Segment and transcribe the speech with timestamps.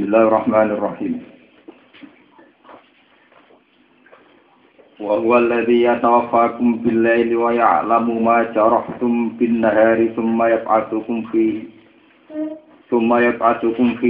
[0.00, 1.20] Bismillahirrahmanirrahim.
[4.96, 8.48] Wa huwa alladhi yatawaffakum bil-laili wa ya'lamu ma
[9.36, 11.68] bin-nahari thumma yab'atsukum fihi
[12.88, 14.00] thumma yab'atsukum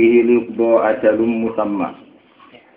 [0.87, 1.91] ajalum musamma.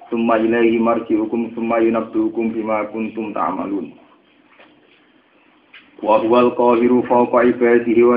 [0.09, 0.41] Thumma
[0.81, 3.29] marji'ukum thumma yunabbi'ukum bima kuntum.
[6.01, 7.05] Wa huwal qahiru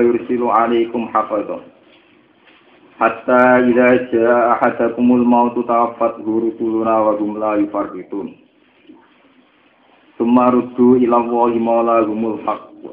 [0.01, 1.76] yursilu.
[2.97, 8.33] Hatta idza jaa ahadakumul mautu tawaffat rusuluna wa hum la yufarritun.
[10.17, 12.89] Summa ruddu ila Allahi maulahumul haqq.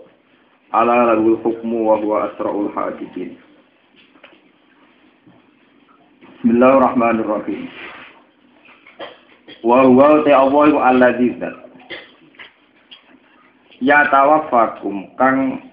[0.77, 3.33] Ala lahul hukmu wa huwa asra'ul hakimin.
[6.37, 7.65] Bismillahirrahmanirrahim.
[9.65, 11.33] Wa huwa ta'awwa alladzi
[13.81, 15.65] Ya tawaffakum kang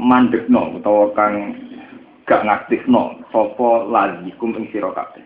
[0.00, 1.52] mandekno utawa kang
[2.24, 5.24] gak ngaktifno sapa lazikum ing sira kabeh.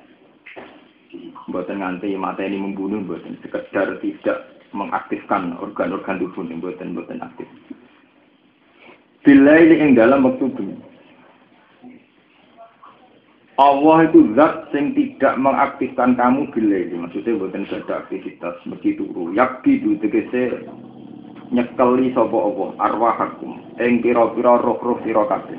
[1.48, 4.38] Mboten nganti mateni membunuh mboten sekedar tidak
[4.76, 7.48] mengaktifkan organ-organ tubuh yang mboten mboten aktif.
[9.24, 10.76] Bila ini ing dalam waktu bumi.
[13.58, 16.94] Allah itu zat yang tidak mengaktifkan kamu bila ini.
[16.94, 19.34] Maksudnya bukan ada aktivitas begitu turu.
[19.34, 20.62] Yakti itu tegese
[21.50, 25.58] nyekeli Allah arwahakum pira-pira roh-roh sira kabeh.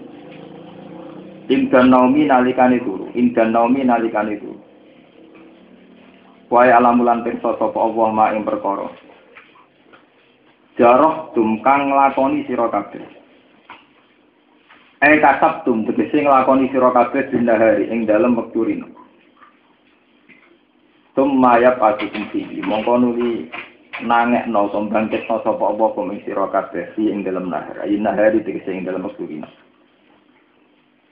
[1.50, 4.62] Indan naumi nalikane turu, indan naumi nalikane turu.
[6.50, 8.90] Wae alamulan pirsa sapa Allah ma ing perkara.
[10.78, 13.06] Jarah tum kang nglakoni sira kabeh.
[15.02, 18.90] Eh kasab tum tegese nglakoni sira kabeh hari ing dalem wektu rino.
[21.18, 23.50] Tum mayap atukum fihi mongko nuli
[24.06, 27.86] nangekno to bangkitno sapa apa kum ing sira kabeh ing dalem nahar.
[27.86, 29.50] Ayin nahari tegese ing dalem wektu rino.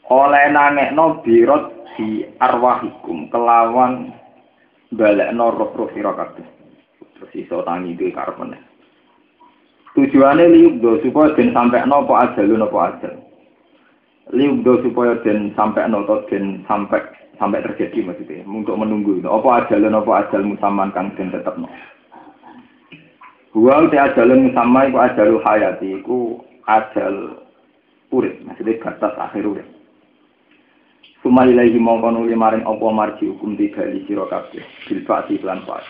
[0.07, 4.15] Oleh nangekno birot di arwahikum kelawan
[4.95, 6.47] balekno roh-roh sira kabeh.
[7.17, 8.61] Terus iso tangi duwe karep meneh.
[9.97, 13.13] Tujuane liuk do supaya den sampekno apa ajalun apa ajal?
[14.31, 17.01] Liudo supaya den sampai notot den sampai
[17.35, 18.47] sampai terjadi maksudnya?
[18.47, 21.67] Untuk menunggu apa ajalan apa ajal musaman kang den tetep no
[23.57, 26.37] Wa te ajalun musamma iku ajalu hayati iku
[26.69, 27.41] ajal
[28.13, 29.67] urip maksudnya batas akhir urip
[31.25, 35.65] Suma ilahi mongko nuli maring apa marji hukum tiga li sira kabeh bil fa'ti lan
[35.65, 35.81] fa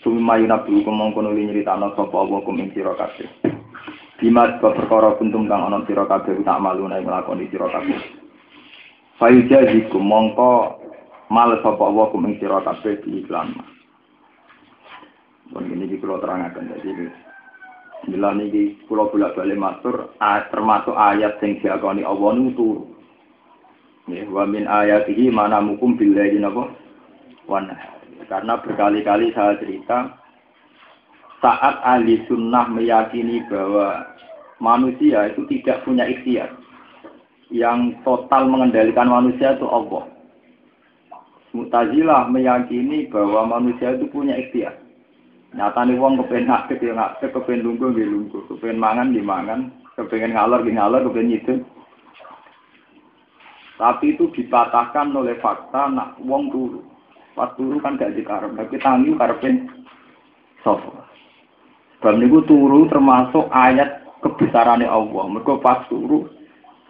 [0.00, 3.28] Suma yunabi hukum mongko nuli nyritakno sapa apa hukum ing sira kabeh
[4.18, 8.02] Bima sebab perkara kuntum kang ana sira kabeh malu nek nglakoni sira kabeh.
[9.14, 10.82] Fayu jazikum mongko
[11.30, 13.54] mal sapa wa kum ing sira kabeh di iklan.
[15.54, 16.90] Pun ini di kula terangaken dadi
[18.10, 20.10] Bila niki kula bolak-balik matur
[20.50, 22.90] termasuk ayat sing diakoni Allah niku
[24.08, 26.72] Ya, wa min ayatihi mana mukum billahi napa?
[27.44, 27.68] Wan.
[28.28, 30.16] Karena berkali-kali saya cerita
[31.44, 34.08] saat ahli sunnah meyakini bahwa
[34.64, 36.56] manusia itu tidak punya ikhtiar.
[37.52, 40.08] Yang total mengendalikan manusia itu Allah.
[41.56, 44.76] Mutazilah meyakini bahwa manusia itu punya ikhtiar.
[45.56, 49.72] Nyata nih wong kepen aktif ya aktif, kepen lungguh ya lungguh, kepen mangan di mangan,
[49.96, 51.54] kepengen ngalor di ngalor, kepen itu.
[53.78, 56.82] Tapi itu dipatahkan oleh fakta nak wong turu.
[57.38, 59.70] Pas turu kan gak dikarep, tapi tangi karepen
[60.66, 61.06] sofa.
[61.98, 65.24] Sebab niku turu termasuk ayat kebesarannya Allah.
[65.30, 66.26] Mergo pas turu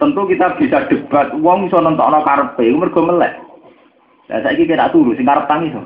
[0.00, 3.37] tentu kita bisa debat wong iso nentokno karepe mergo melek.
[4.32, 5.81] Lah saiki kira turu sing karep tangi so.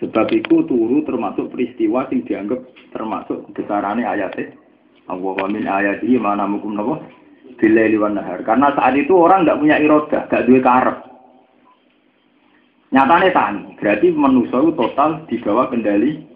[0.00, 2.60] Sebab itu turu termasuk peristiwa yang dianggap
[2.96, 4.56] termasuk kebesarannya ayatnya.
[5.12, 7.04] Allah wa min ayatihi mana mukum napa?
[7.60, 8.40] Bilaili wan nahar.
[8.40, 10.98] Karena saat itu orang nggak punya iroda, nggak duwe karep.
[12.90, 13.76] Nyatane tangi.
[13.76, 16.30] Berarti manusia itu total di bawah kendali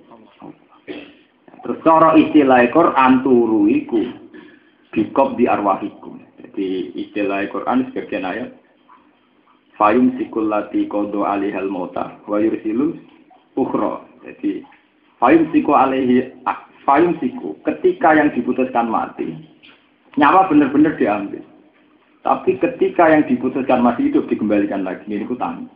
[1.64, 4.04] Terus cara istilah Quran turu iku
[4.92, 6.20] bikop di arwahikum.
[6.36, 8.52] Jadi istilah Quran sebagian ayat
[9.80, 13.00] fayum sikul lati kodo alihal mota wa yursilu
[13.56, 14.04] ukhra.
[14.28, 14.60] Jadi
[15.16, 16.36] fayum siku alihi
[16.84, 19.32] fayum siku ketika yang diputuskan mati
[20.18, 21.42] nyawa benar-benar diambil.
[22.24, 25.04] Tapi ketika yang diputuskan masih hidup dikembalikan lagi.
[25.04, 25.68] Ini ku tanggung.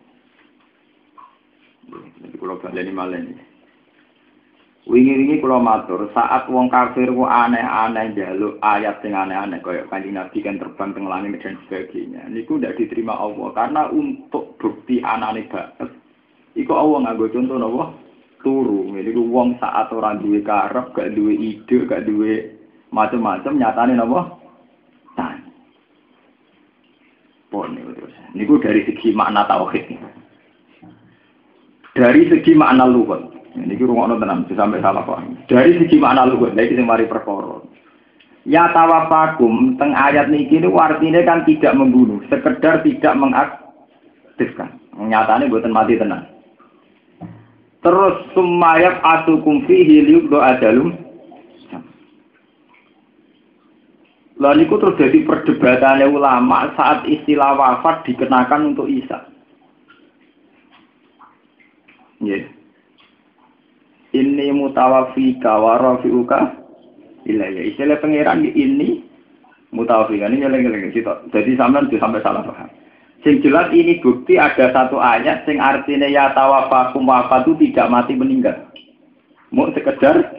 [2.25, 3.37] Jadi kalau balik malah ini.
[4.88, 10.41] Wingi-wingi kula matur, saat wong kafir ku aneh-aneh jaluk ayat sing aneh-aneh kaya Kanjeng Nabi
[10.41, 12.25] kan terbang teng langit dan sebagainya.
[12.32, 15.93] Niku ndak diterima Allah karena untuk bukti anane bakat
[16.56, 17.84] iku Allah nganggo contoh napa?
[18.41, 18.88] Turu.
[18.96, 22.57] Niku wong saat ora duwe karep, gak duwe ide, gak duwe
[22.90, 24.20] macam-macam nyatane napa?
[25.17, 25.37] Tan.
[27.52, 28.14] Pon niku terus.
[28.37, 29.87] Ini dari segi makna tauhid.
[31.96, 33.25] Dari segi makna lugat.
[33.58, 35.35] Ini rumah tenang, sampai salah paham.
[35.50, 37.58] Dari segi makna lugat, dari segi mari perkara.
[38.46, 44.79] Ya tawafakum teng ayat niki ini artinya kan tidak membunuh, sekedar tidak mengaktifkan.
[44.94, 46.25] Nyatanya buatan mati tenang.
[47.82, 51.07] Terus sumayab atukum fihi liyubdo adalum.
[54.38, 59.26] Lalu itu terus jadi perdebatannya ulama saat istilah wafat dikenakan untuk Isa.
[62.23, 62.46] Yeah.
[64.14, 66.55] Ini mutawafika warafiuka
[67.26, 67.62] ilayah.
[67.67, 69.02] Istilah pangeran ini
[69.75, 71.12] mutawafikan ini nyeling-nyeling gitu.
[71.34, 72.70] Jadi sampean sampai salah paham.
[73.26, 78.55] Sing jelas ini bukti ada satu ayat sing artinya ya tawafakum wafatu tidak mati meninggal.
[79.50, 80.31] Mau sekedar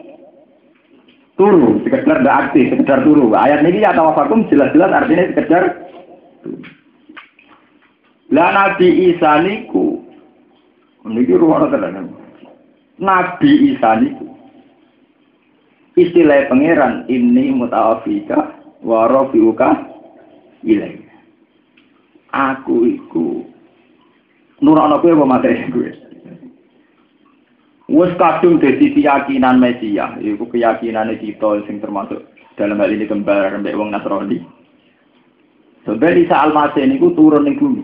[1.39, 3.31] turu, sekedar tidak aktif, sekedar turu.
[3.31, 5.63] Ayat ini ya tawafakum jelas-jelas artinya sekedar.
[8.29, 10.03] Lah Nabi Isa niku
[11.07, 12.11] niki tenan.
[12.99, 14.27] Nabi Isa niku
[15.95, 19.87] istilah pangeran ini mutawafika wa rafiuka
[20.67, 20.99] ilai.
[22.29, 23.47] Aku iku
[24.61, 26.08] nurono kowe apa materi kowe.
[27.89, 32.21] Wes kadung dadi keyakinan Mesia, iku keyakinan kita sing termasuk
[32.53, 34.45] dalam hal ini kembar mbek wong Nasrani.
[35.89, 37.81] Sebab Isa Al-Masih niku turun ning bumi.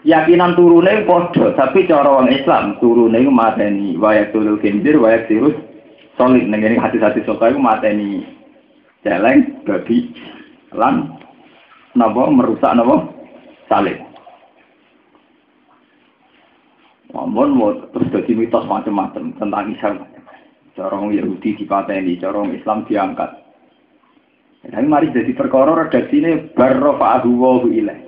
[0.00, 5.52] Keyakinan turune padha, tapi cara wong Islam turune iku mateni wayak tulul kindir wayak sirus
[6.16, 8.24] solid ning hati-hati soka iku mateni
[9.04, 10.16] celeng babi
[10.72, 11.12] lan
[11.92, 13.04] napa merusak napa
[13.68, 14.09] salib
[17.10, 19.90] Namun mau terus jadi mitos macam-macam tentang Isa.
[20.78, 23.30] Corong Yahudi dipateni, corong Islam diangkat.
[24.60, 28.06] Tapi mari jadi perkara redaksi ini barrofa'ahu wa ilaih.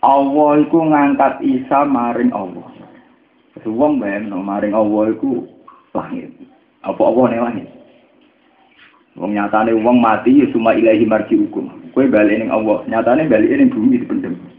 [0.00, 2.64] Allah iku ngangkat Isa maring Allah.
[3.68, 5.44] Wong ben maring Allah iku
[5.92, 6.32] langit.
[6.80, 7.68] Apa Allah ning langit?
[9.20, 11.68] Wong nyatane wong mati ya cuma ilahi marji hukum.
[11.92, 14.49] Kowe balik ning Allah, nyatane balik ning bumi dipendem.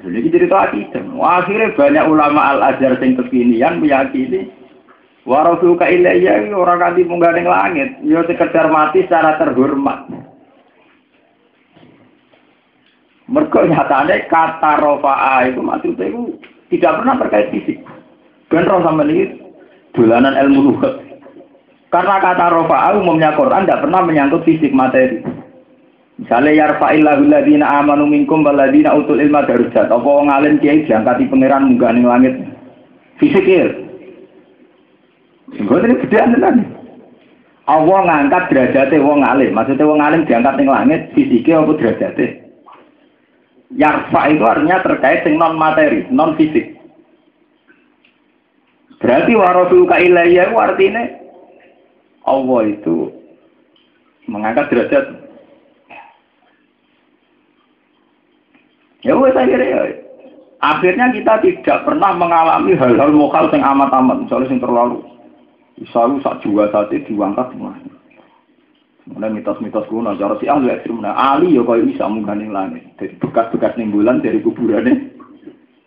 [0.00, 1.04] Jadi cerita akidah.
[1.20, 4.48] Akhirnya banyak ulama al-azhar yang kekinian meyakini
[5.28, 10.08] warasuka ilayya orang kanti munggah ning langit, ya sekedar mati secara terhormat.
[13.30, 16.34] Mereka nyatane kata rofa'a itu maksudnya itu
[16.74, 17.78] tidak pernah terkait fisik.
[18.50, 19.38] Ben roh sama ini
[19.94, 20.98] dolanan ilmu lugat.
[21.94, 25.22] Karena kata rofa'a umumnya Quran tidak pernah menyangkut fisik materi.
[26.20, 29.88] Misalnya yarfa'illahu ladina amanu minkum waladina utul ilma darujat.
[29.88, 32.34] Apa wong alim kiai diangkati pangeran munggah ning langit.
[33.16, 33.72] Fisik ya.
[35.56, 36.56] Enggak ini gede tenan.
[37.64, 39.56] Allah ngangkat derajatnya wong alim.
[39.56, 42.28] Maksudnya wong alim diangkat ning langit, fisiknya apa derajatnya?
[43.70, 46.74] Yarfa itu artinya terkait dengan non materi, non fisik.
[48.98, 51.04] Berarti warasul ilayya itu artinya
[52.26, 52.96] Allah itu
[54.28, 55.19] mengangkat derajat.
[59.00, 59.82] Ya wes akhirnya ya.
[60.60, 65.00] Akhirnya kita tidak pernah mengalami hal-hal lokal yang amat-amat, misalnya yang terlalu
[65.88, 67.72] selalu sak juga itu diangkat semua.
[69.08, 73.16] Mulai mitos-mitos kuno, cara si ahli ekstrim, nah Ali ya kau bisa mengganing langit, dari
[73.16, 75.16] bekas-bekas bulan dari kuburannya.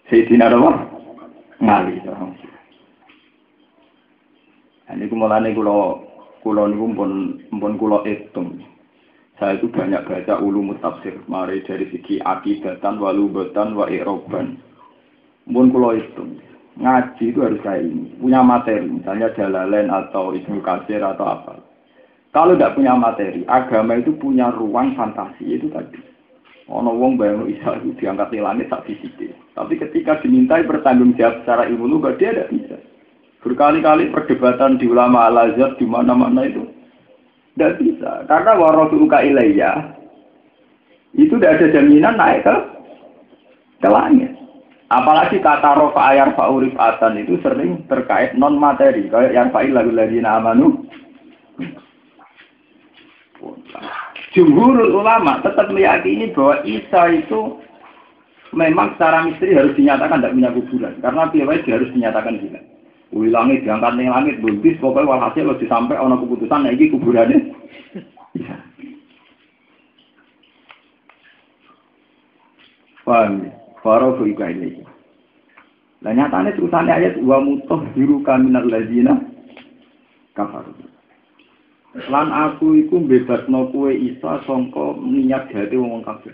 [0.09, 0.71] Sayyidina apa?
[1.61, 1.95] Ngali.
[4.93, 6.03] Ini kumulane kulo
[6.43, 7.11] kulo niku pun
[7.61, 8.59] pun kulo hitung.
[9.41, 14.61] Saya itu banyak baca ulum tafsir, mari dari segi akidatan, walubatan, wa iroban.
[15.49, 16.37] Pun kulo hitung.
[16.77, 21.61] Ngaji itu harus kayak ini, punya materi, misalnya Jalalain atau Ibnu Kasir atau apa.
[22.33, 26.01] Kalau tidak punya materi, agama itu punya ruang fantasi, itu tadi.
[26.71, 29.13] Ono wong bayang Isa itu diangkat di langit tak fisik.
[29.53, 32.77] Tapi ketika dimintai bertanggung jawab secara ilmu dia tidak bisa.
[33.43, 36.63] Berkali-kali perdebatan di ulama al-azhar di mana-mana itu
[37.53, 38.11] tidak bisa.
[38.25, 39.71] Karena warasuka ilayya
[41.13, 42.55] itu tidak ada jaminan naik ke,
[43.85, 44.33] ke langit.
[44.89, 49.09] Apalagi kata rofa ayar fa'urif atan itu sering terkait non materi.
[49.09, 50.85] Kayak yang fa'il lagu lagi amanu.
[54.33, 57.61] Jumhur ulama tetap meyakini bahwa Isa itu
[58.53, 60.93] memang secara misteri harus dinyatakan tidak punya kuburan.
[61.01, 62.72] Karena piawai harus dinyatakan hilang.
[63.13, 67.53] Wih langit diangkat ning langit buntis pokoknya walhasil lo disampai ono keputusan nah iki kuburannya.
[73.05, 73.53] Paham ya?
[73.85, 74.81] Faro fuika ini.
[76.01, 79.21] Nah nyatanya terusannya ayat wa mutoh biru kaminal lazina
[80.33, 80.65] kafar.
[82.09, 86.33] Lan aku iku bebasno kowe Isa sangka niat hati wong kafir.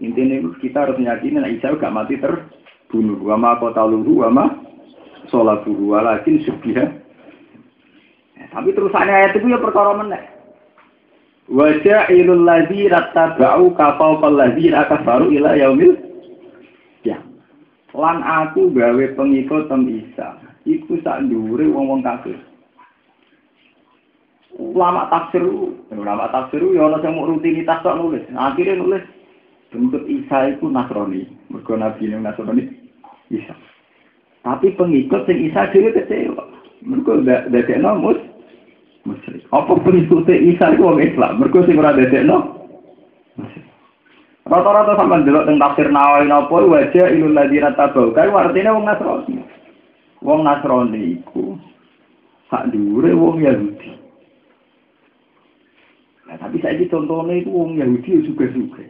[0.00, 3.20] Intinya kita harus meyakini nek Isa gak mati terbunuh.
[3.20, 4.44] Wa ma qataluhu wa ma
[5.36, 6.86] salatuhu walakin subhiha.
[8.40, 10.24] Ya, tapi terusannya ayat itu ya perkara meneh.
[11.46, 15.94] Wajah ilul ladzi rattaba'u kafau ladzi kafaru ila yaumil
[17.04, 17.20] ya.
[17.92, 20.40] Lan aku gawe pengikut tem Isa.
[20.66, 22.34] Iku sak dhuwure wong-wong kafir.
[24.56, 25.44] Ulama tafsir,
[25.92, 28.24] ulama tafsir ya ana sing rutinitas tok nulis.
[28.34, 29.04] Akhirnya nulis
[29.70, 31.28] bentuk Isa itu Nasrani.
[31.52, 32.64] Mergo nabi ning Nasrani
[33.30, 33.54] Isa.
[34.46, 36.46] Tapi pengikut sing Isa dhewe kecewa.
[36.86, 38.18] Mergo dadekno mus
[39.02, 39.42] musyrik.
[39.50, 41.42] Apa pengikut Isa itu wong Islam?
[41.42, 42.54] Mergo sing ora dadekno
[44.46, 48.14] Rata-rata sampai delok teng tafsir Nawawi napa wajah ilul ladina tabau.
[48.14, 49.42] Kae artine wong Nasrani.
[50.22, 51.58] Wong Nasrani iku
[52.46, 53.90] sak dhuwure wong Yahudi.
[56.30, 58.86] Nah, tapi saya contohnya itu wong Yahudi juga juga.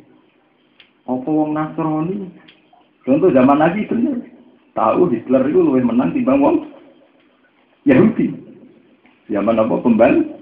[1.09, 2.29] Apa wong Nasrani?
[3.09, 4.36] Contoh zaman Nabi bener.
[4.77, 6.57] Tahu Hitler itu lebih menang timbang wong
[7.89, 8.29] Yahudi.
[9.33, 10.37] Zaman apa pemban?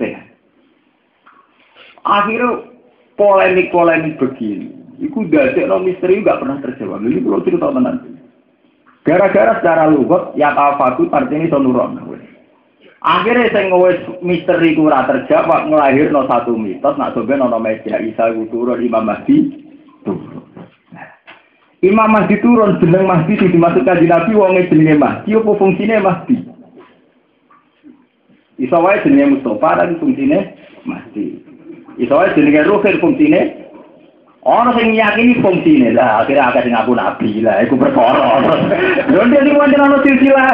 [0.00, 0.16] Teh.
[2.02, 2.72] Akhirnya
[3.20, 4.72] polemik-polemik begini.
[4.96, 7.04] Iku no misteri gak pernah terjawab.
[7.04, 8.16] Ini perlu cerita nanti.
[9.04, 12.00] Gara-gara secara lugat, ya kafatu artinya sonuron.
[13.06, 18.34] Akhirnya saya wis misteri ku ora terjawab ngelahirno satu mitos nak sampe ana meja Isa
[18.34, 19.65] ku turun Imam Mahdi.
[21.86, 26.36] Imam Mahdi turun jeneng Mahdi itu dimaksudkan di Nabi wonge jenenge Mahdi apa fungsine Mahdi?
[28.58, 31.38] Isa wae jenenge Mustafa tapi fungsine Mahdi.
[32.02, 33.62] Isa wae jenenge Ruhir fungsine
[34.46, 38.46] Ono sing yakini fungsine lah akhirnya akeh sing ngaku nabi lah iku perkara.
[39.10, 40.50] Lho dia iki wonten ana silsilah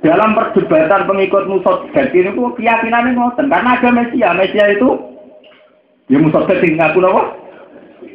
[0.00, 4.96] dalam perdebatan pengikut Musodet itu keyakinannya ngoten karena ada Mesia Mesia itu
[6.08, 7.04] ya Musodet sing ngaku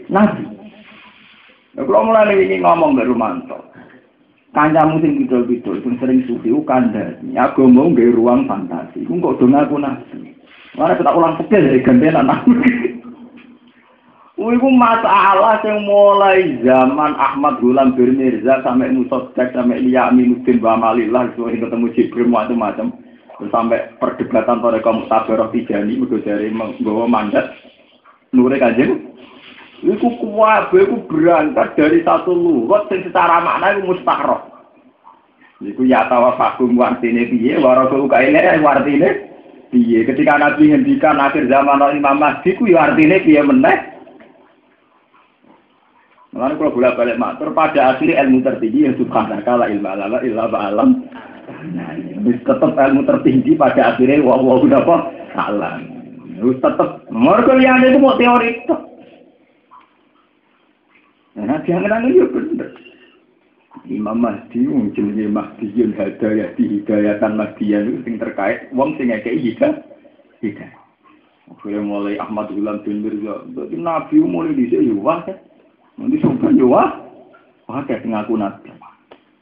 [0.10, 0.51] Nabi
[1.76, 3.72] kalau mulai ini ngomong dari Rumanto
[4.52, 7.40] kancamu sing bidol-bidol sing sering sufi kandhani.
[7.40, 9.08] Agama nggawe ruang fantasi.
[9.08, 10.36] Ku kok do ngaku nabi
[10.76, 12.48] Mana kita ulang sekali dari gantian anak
[14.40, 21.60] Iku masalah yang mulai zaman Ahmad Gulam Bir Mirza sampai Musodak sampai Aminuddin Bamalillah sampai
[21.60, 22.96] ketemu Jibril macam-macam
[23.52, 27.52] sampai perdebatan pada kaum Tabarok Tijani udah dari menggawa mandat.
[28.32, 29.12] Nure kajian
[29.82, 34.42] Iku kuwabe iku berangkat dari satu lugat yang secara makna iku mustakroh.
[35.58, 39.10] Iku ya tawa fakum wartine piye, warasul kaine wartine
[39.74, 40.06] piye.
[40.06, 43.92] Ketika Nabi ngendikan akhir zaman Imam Mahdi ku ya artine piye meneh
[46.32, 50.48] Makanya kalau bolak balik matur pada akhirnya ilmu tertinggi yang subhanaka la ilma lala illa
[50.48, 51.04] ba'alam.
[51.76, 51.92] Nah,
[52.24, 54.98] tetap ilmu tertinggi pada akhirnya wah wah udah apa?
[55.36, 55.84] Salah.
[56.40, 57.04] Terus tetap.
[57.12, 58.76] Mereka itu mau teori itu.
[61.36, 62.70] Nah, jangan itu bener.
[63.88, 69.80] Imam Mahdi jenenge Mahdiun Hadayah di Hidayatan Mahdiyan itu sing terkait wong sing ngekeki hidayah.
[70.44, 70.82] Hidayah.
[71.52, 73.44] Akhirnya mulai Ahmad Gulam bin Mirza,
[73.76, 75.36] Nabi mulai dhisik yo wah kan.
[76.00, 77.04] Nanti ya wah,
[77.68, 78.72] wah kayak ngaku nabi.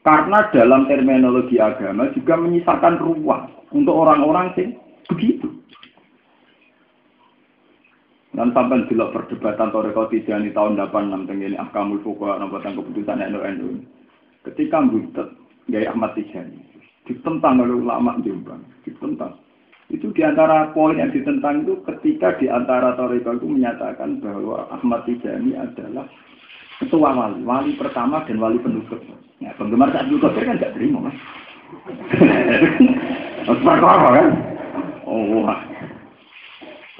[0.01, 4.67] Karena dalam terminologi agama juga menyisakan ruang untuk orang-orang sing
[5.05, 5.58] begitu.
[8.39, 13.84] Dan sampai jelas perdebatan Toreko Tijani tahun 86 tenggini Ahkamul Fuqaha nombatan keputusan NU
[14.48, 15.27] Ketika butet
[15.67, 16.55] Gaya Ahmad Tijani
[17.03, 19.36] ditentang oleh ulama Jombang, ditentang.
[19.91, 25.03] Itu di antara poin yang ditentang itu ketika di antara Toreko itu menyatakan bahwa Ahmad
[25.03, 26.08] Tijani adalah
[26.79, 29.03] ketua wali, wali pertama dan wali penutup.
[29.43, 31.17] Ya, penggemar saat itu kan nggak terima mas.
[33.51, 34.27] Apa kan?
[35.03, 35.43] Oh.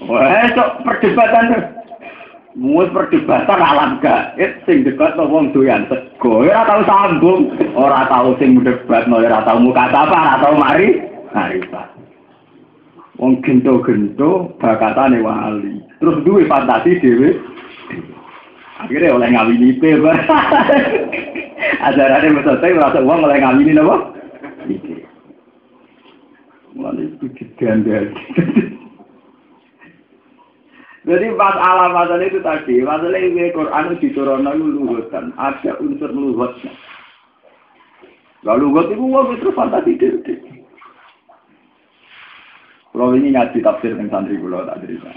[0.08, 1.64] Wah, cok perdebatan tuh.
[2.60, 8.34] Mus perdebatan alam gaib sing debat to wong doyan sego ora tau sambung ora tau
[8.42, 10.98] sing debat ora tau muka apa ora tau mari
[11.30, 11.88] mari Pak
[13.22, 17.38] wong gento-gento bakatane wali terus duwe fantasi dhewe
[18.80, 19.92] Akhirnya oleh ngawini itu,
[21.84, 23.96] Ajarannya betul saya merasa uang oleh ngawini apa?
[24.72, 25.04] Itu.
[26.80, 28.08] Mulai itu digandel.
[31.08, 36.76] Jadi masalah masalah itu tadi, masalah ini Quran itu diturunkan luhutan, ada unsur luhutnya.
[38.44, 40.36] Lalu luhut itu wong itu fantasi diri.
[42.90, 45.12] Kalau ini ngaji tafsir dengan santri pulau tak cerita.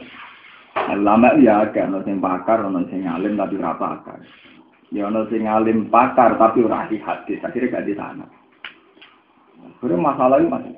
[0.93, 4.23] Lama ya agak ono sing pakar, ono sing alim tapi ora pakar.
[4.95, 8.27] Ya ono sing alim pakar tapi ora ahli hadis, akhirnya gak di sana.
[9.83, 10.75] Akhirnya masalah itu masih.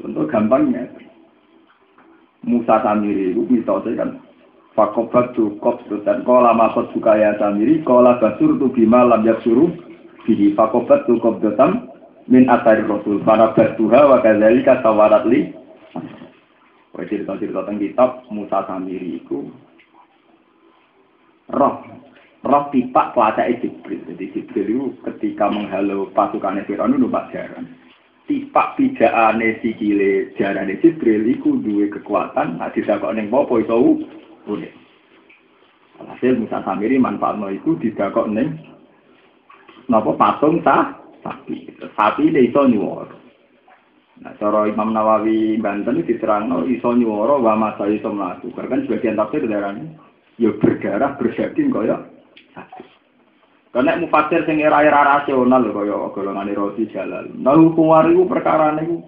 [0.00, 0.88] Contoh gampangnya,
[2.44, 4.10] Musa Samiri itu mitosnya kan
[4.74, 9.70] Fakobat tu kop dan kola makot ya Samiri kola basur tu bima lam suruh
[10.26, 11.88] bihi fakobat tu kop dotam
[12.26, 15.52] min atari rasul para batuha wa kadzalika sawarat li
[16.94, 19.50] Wah cerita-cerita tentang kitab Musa Samiri itu
[21.50, 21.82] roh
[22.46, 23.98] roh tipak pelacak Jibril.
[24.14, 27.66] Jadi Jibril itu ketika menghalau pasukan Fir'aun itu numpak jaran.
[28.24, 32.56] Tipak pijakane sikile jarane Jibril itu dua kekuatan.
[32.56, 34.08] Nah didakok ning apa itu
[34.48, 34.72] unik.
[36.00, 38.56] Hasil Musa Samiri manfaatno itu didakok ning
[39.92, 41.68] napa patung ta sapi.
[41.92, 43.12] Sapi ini iso nyuwara.
[44.14, 48.54] Nah, cara Imam Nawawi Banten diterangno iso nyuwara wa masa iso mlaku.
[48.56, 49.90] Kan sebagian tafsir darahnya
[50.40, 52.08] ya berdarah berdaging kaya
[52.54, 52.93] satu.
[53.74, 57.26] Karena mufasir sing era-era rasional kaya golongan Rosi Jalal.
[57.34, 59.02] Nah hukum wariku perkara niku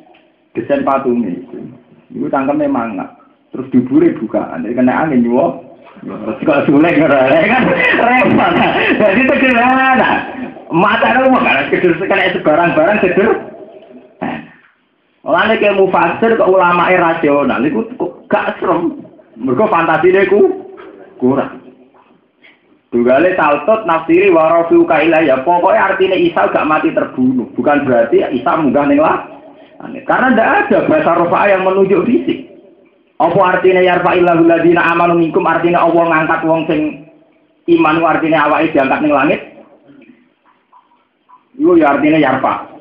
[0.59, 1.71] desain patungnya itu.
[2.11, 3.07] Itu tangkemnya mangga.
[3.55, 4.67] Terus diburi bukaan.
[4.67, 5.63] Jadi kena angin nyuwok.
[6.03, 8.53] Terus kok sulit kan repot.
[8.99, 10.11] Jadi sederhana.
[10.75, 13.31] Mata itu mau karena kecil sekali sebarang-barang kecil.
[15.23, 17.87] Oleh kayak mufasir ke ulama rasional itu
[18.27, 18.99] gak serem.
[19.39, 20.43] Mereka fantasi ku
[21.23, 21.66] kurang.
[22.87, 27.51] Tunggale taltot nafsiri warofiu ya Pokoknya artinya Isa gak mati terbunuh.
[27.59, 29.37] Bukan berarti Isa munggah lah.
[30.07, 32.39] Karena tidak ada bahasa rofa yang menunjuk fisik.
[33.17, 36.81] Apa artinya yarfa ladina amanu minkum artinya Allah ngangkat wong sing
[37.77, 39.41] iman artinya awake diangkat ning langit.
[41.57, 42.73] Iku ya artinya yarfa.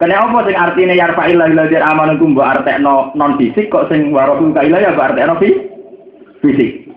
[0.00, 4.12] Kena apa sing artinya yarfa illahu ladina amanu minkum mbok artekno non fisik kok sing
[4.12, 5.34] warofiu ya mbok artekno
[6.40, 6.87] fisik.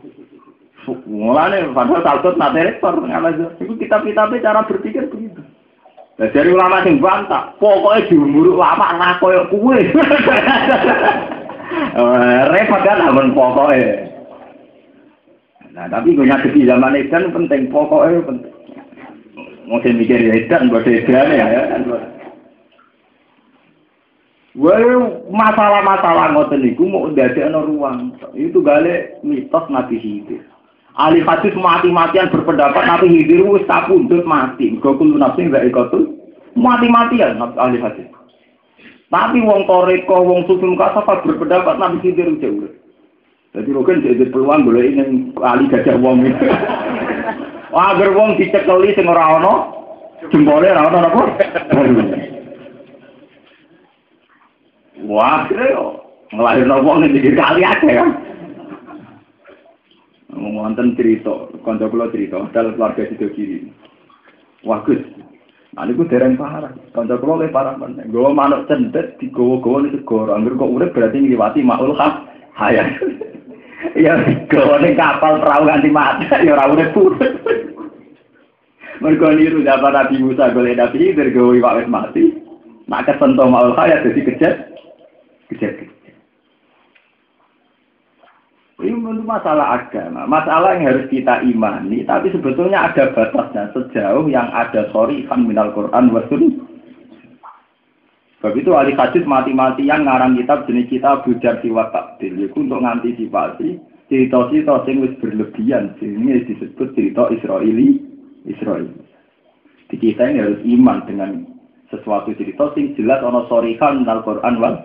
[0.87, 5.41] Mulane padahal saltot nate rektor ngalah itu kitab-kitabnya cara berpikir begitu.
[6.17, 9.79] Nah, dari ulama sing bantah, pokoknya diumuruk lama lah koyo kue.
[12.53, 14.11] Repot kan amun pokoknya.
[15.71, 18.53] Nah, tapi gue di zaman kan penting, pokoknya penting.
[19.65, 21.47] Mungkin mikir edan, buat edan ya.
[21.73, 21.81] Kan.
[24.59, 24.77] Wah,
[25.31, 28.19] masalah-masalah ngoten niku mau ndadekno ruang.
[28.35, 30.43] Itu gale mitos Nabi Hidir.
[31.01, 34.69] Ahli hadis mati-matian berpendapat Nabi Hidir wis kapundhut mati.
[34.69, 36.13] Mergo kulo nafsi gak ikotu
[36.53, 38.05] mati-matian ahli hadis.
[39.09, 42.69] Tapi wong toreko, wong sufi kasapa berpendapat Nabi Hidir jauh.
[43.51, 46.45] Jadi rogen jadi peluang boleh ini ahli gajah wong itu.
[47.73, 49.53] Agar wong dicekeli sing ora ana
[50.29, 51.23] jempole ora ana apa?
[55.01, 55.65] Wah, kira
[56.29, 58.09] ngelahirno wong ning kali aja kan.
[60.35, 63.67] Wonten cerita, kanca kula cerita, dal keluarga sido kiri.
[64.63, 65.01] Wah Gus,
[65.75, 66.71] nah niku dereng parah.
[66.95, 67.99] Kanca kula le parah men.
[68.11, 70.37] Gowo manuk cendet digowo-gowo ning segara.
[70.37, 72.13] Angger kok urip berarti ngliwati maul khas
[72.55, 72.95] hayat.
[74.05, 74.15] ya
[74.47, 76.95] gowo ning kapal perahu ganti mata ya ora urip.
[79.01, 82.23] Mergo niru dapat Nabi Musa golek Nabi gowo iwak wis mati.
[82.87, 84.55] Nak kesentuh maul hayat jadi kejet.
[85.51, 86.00] Kejet.
[88.81, 94.49] Ini untuk masalah agama, masalah yang harus kita imani, tapi sebetulnya ada batasnya sejauh yang
[94.49, 96.65] ada sorry kan minal Quran wasun.
[98.41, 103.77] Sebab itu ahli hadis mati-matian ngarang kitab jenis kita bujar siwa takdir, untuk mengantisipasi
[104.09, 108.01] cerita-cerita yang berlebihan, ini disebut cerita Israeli,
[108.49, 108.89] Israel.
[109.93, 111.45] Di kita ini harus iman dengan
[111.93, 113.45] sesuatu cerita yang jelas ono
[113.77, 114.75] kan minal Quran wal.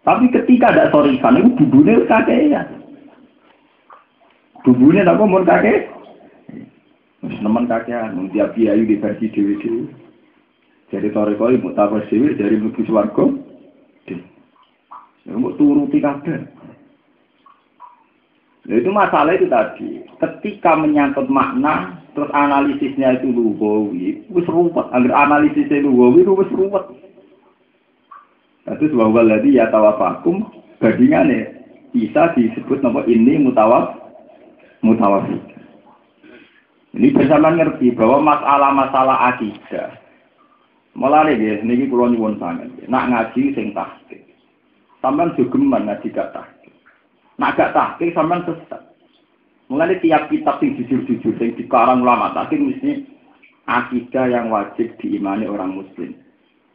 [0.00, 2.79] Tapi ketika ada kan itu bubune kakean.
[4.60, 5.88] Bumbunya apa mau kakek?
[7.20, 9.56] Teman kakean, mau tiap biayu di versi dewi.
[10.92, 13.36] Jadi toreko ibu tahu dewi dari ibu suwargo.
[15.24, 16.48] Ya mau turuti kabel.
[18.68, 20.04] Nah, itu masalah itu tadi.
[20.20, 24.88] Ketika menyangkut makna, terus analisisnya itu lugawi, wis ruwet.
[24.92, 26.84] Agar analisisnya lugawi itu wis ruwet.
[28.68, 30.46] Itu bahwa lagi ya tawafakum,
[30.80, 31.52] bandingannya
[31.90, 33.99] bisa disebut nama ini mutawaf
[34.80, 35.40] mutawafid.
[36.90, 39.94] Ini bersama ngerti bahwa masalah-masalah akidah.
[40.98, 42.66] Mulai ya, ini kulo nyuwun sangat.
[42.90, 44.26] Nak ngaji sing tahqiq.
[44.98, 46.74] Sampeyan jogeman ngaji gak tahqiq.
[47.38, 48.82] Nak gak tahqiq sampean sesat.
[49.70, 53.06] Mulai tiap kitab sing jujur-jujur sing dikarang ulama tahqiq mesti
[53.70, 56.18] akidah yang wajib diimani orang muslim.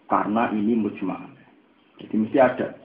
[0.08, 1.28] Karena ini mujma'.
[2.00, 2.85] Jadi mesti ada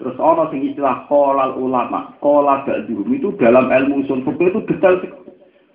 [0.00, 4.96] Terus orang sing istilah kolal ulama, kolal ba'duhum itu dalam ilmu usul fikih itu detail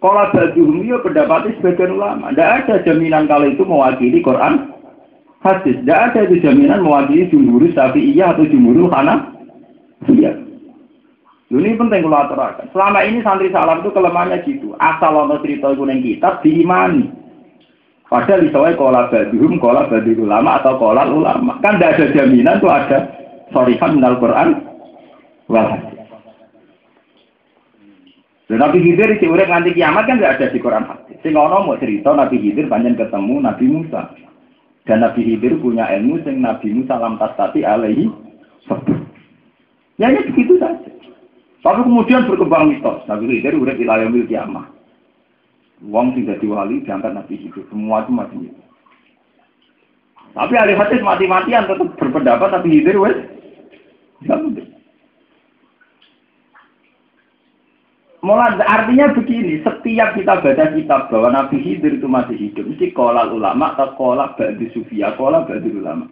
[0.02, 2.34] Kolal ba'duhum itu pendapatnya sebagian ulama.
[2.34, 4.74] Tidak ada jaminan kalau itu mewakili Quran
[5.46, 5.78] hadis.
[5.78, 9.30] Tidak ada itu jaminan mewakili jumhur iya atau jumhur karena
[10.10, 10.34] iya.
[11.54, 12.74] Ini penting kalau aturakan.
[12.74, 14.74] Selama ini santri salam itu kelemahannya gitu.
[14.82, 17.06] Asal ono cerita itu yang kitab diimani.
[18.10, 21.62] Padahal isowai kola baduhum, kola badul ulama atau kola ulama.
[21.62, 22.98] Kan tidak ada jaminan tuh ada
[23.56, 24.68] sorihan minal Quran.
[25.48, 25.96] Wal
[28.46, 31.18] Dan Nabi Khidir di urip nganti kiamat kan tidak ada di Quran hadis.
[31.26, 34.14] Sing ono mau cerita Nabi Khidir banyak ketemu Nabi Musa.
[34.86, 38.06] Dan Nabi Khidir punya ilmu sing Nabi Musa lam tasati alaihi
[39.98, 40.92] Ya ya begitu saja.
[41.66, 43.02] Tapi kemudian berkembang mitos.
[43.10, 44.70] Nabi Khidir urip wilayah mil kiamat.
[45.82, 47.66] Wong tidak diwali diangkat Nabi Khidir.
[47.74, 48.38] Semua itu mati.
[50.38, 53.35] Tapi ahli hadis mati-matian tetap berpendapat Nabi Khidir wes.
[54.26, 54.36] Ya,
[58.26, 63.38] Mulai artinya begini, setiap kita baca kitab bahwa Nabi Khidir itu masih hidup, mesti kolal
[63.38, 66.10] ulama atau kolal ba'di sufia, kolal ba'di ulama.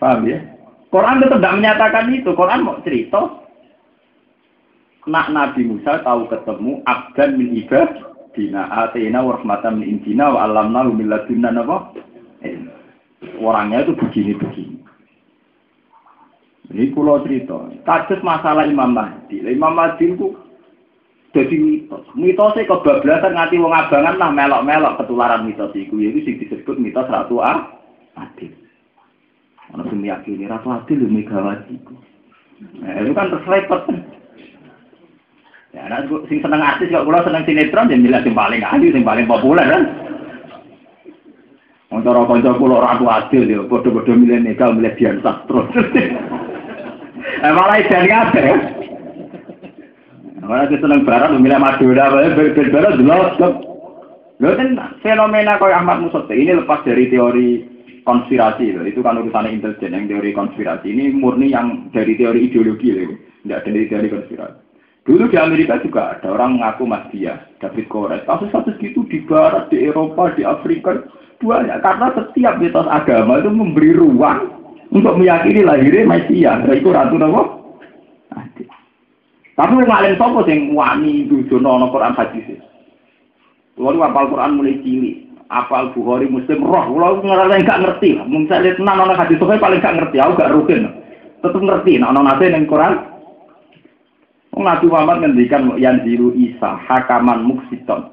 [0.00, 0.40] Paham ya?
[0.88, 2.32] Quran tetap tidak menyatakan itu.
[2.32, 3.44] Quran mau cerita,
[5.04, 7.90] nak Nabi Musa tahu ketemu abdan min ibad
[8.32, 11.12] dina atina wa rahmatan min indina wa alamna min
[11.44, 11.92] napa?
[13.36, 14.85] Orangnya itu begini-begini.
[16.66, 17.70] Ini pulau cerita.
[17.86, 19.38] Kasus masalah Imam Mahdi.
[19.38, 20.34] Imam Mahdi itu
[21.36, 22.02] jadi mitos.
[22.16, 25.94] Mitosnya kebablasan ngati wong abangan lah melok-melok ketularan mitos itu.
[26.00, 27.76] Itu sih disebut mitos Ratu A.
[28.16, 28.56] Adil.
[29.76, 31.76] Ono sing meyakini Ratu Adil lho Megawati
[32.56, 33.84] Nah, itu kan terselepet.
[35.76, 39.04] Ya, nah, sing seneng artis kok kula seneng sinetron ya milih sing paling ahli, sing
[39.04, 39.82] paling populer kan.
[41.92, 45.68] Wong cara kanca kula Ratu Adil ya padha-padha milih Mega milih Dian Sastro.
[47.26, 48.50] Eh malah idan kabeh.
[50.46, 53.54] Kita seneng barat memilih Madura, ben barat jelas kok.
[54.36, 57.64] Lho kan fenomena kayak Ahmad Musotte ini lepas dari teori
[58.04, 58.84] konspirasi loh.
[58.84, 60.92] Itu kan urusan intelijen yang teori konspirasi.
[60.92, 63.16] Ini murni yang dari teori ideologi loh.
[63.16, 64.58] Tidak dari teori konspirasi.
[65.08, 68.26] Dulu di Amerika juga ada orang mengaku Mas Dia, David Kores.
[68.26, 70.98] Kasus-kasus gitu di Barat, di Eropa, di Afrika
[71.40, 71.78] banyak.
[71.80, 76.52] Karena setiap mitos agama itu memberi ruang untuk meyakini lahirnya Mesia.
[76.70, 77.56] Itu ratu nopo.
[79.56, 82.60] Tapi alim sapa sing wani dudono ana Quran hadis.
[83.80, 88.20] Lalu apal Quran mulai cilik, apal Bukhari Muslim roh, kula ngerasa gak ngerti.
[88.28, 90.92] Mung saya lihat nang ana hadis paling gak ngerti, aku gak rugen.
[91.40, 92.94] Tetep ngerti nek ana nate ning Quran.
[94.56, 98.08] Nabi Muhammad ngendikan yang ziru Isa hakaman muksiton.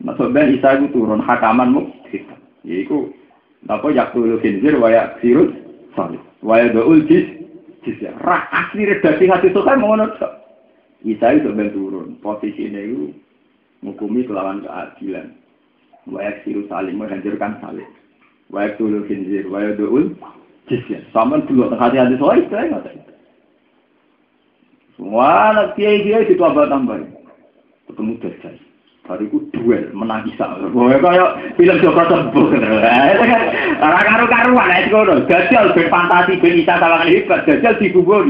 [0.00, 2.40] Maksud ben Isa itu turun hakaman muksiton.
[2.64, 3.12] Yaiku
[3.68, 5.52] Napa yakulu khinzir wa yaksirut
[5.92, 6.20] salih.
[6.40, 7.28] Wa yadul jis
[7.84, 8.16] jis ya.
[8.24, 10.32] Rak asli redaksi hati suka ngono tok.
[11.04, 12.16] Isa itu ben turun.
[12.24, 13.12] Posisinya itu
[13.84, 15.36] menghukumi kelawan keadilan.
[16.08, 17.84] Wa yaksirut salih menghancurkan salih.
[18.48, 20.16] Wa yakulu khinzir wa yadul
[20.72, 21.00] jis ya.
[21.12, 22.80] Sama dulu hati-hati soal itu ya
[24.96, 27.00] Semua anak kiai-kiai itu tambah tambah.
[27.88, 28.69] Ketemu dajjal.
[29.08, 30.44] Hari itu duel, menang isa.
[30.76, 32.52] Woy, kaya film Joko Tembo.
[33.84, 35.14] Orang karu-karuan, itu kono.
[35.24, 37.48] Gajal, ben fantasi, ben isa, tawang hebat.
[37.48, 38.28] Gajal dikubur.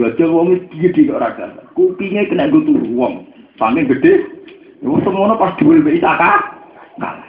[0.00, 3.28] Gajal wongnya gigit di orang Kupinge kena gutur wong.
[3.60, 4.26] Sambil gede.
[4.80, 6.38] Itu semuanya pas duel ben isa, kak.
[6.98, 7.28] Kalah.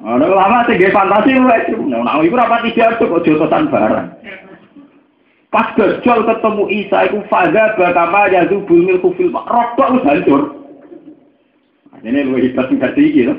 [0.00, 1.36] Ada lama sih, gaya fantasi.
[1.36, 4.06] Nah, itu rapat isa itu, kok jotosan barang.
[5.52, 9.36] Pas gajal ketemu isa, itu fadha, bakama, yazubu, milku, film.
[9.36, 10.59] Rokok, hancur.
[12.00, 13.38] Ini lu hebat tingkat tinggi loh.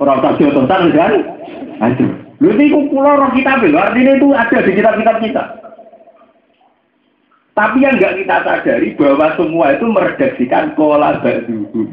[0.00, 1.12] Orang tak jauh tentang kan?
[1.84, 2.12] Aduh.
[2.38, 3.58] Lu ini pulau roh kita.
[3.58, 5.44] Artinya itu ada di kitab-kitab kita.
[7.58, 11.90] Tapi yang nggak kita sadari bahwa semua itu meredaksikan kola ba'duhum.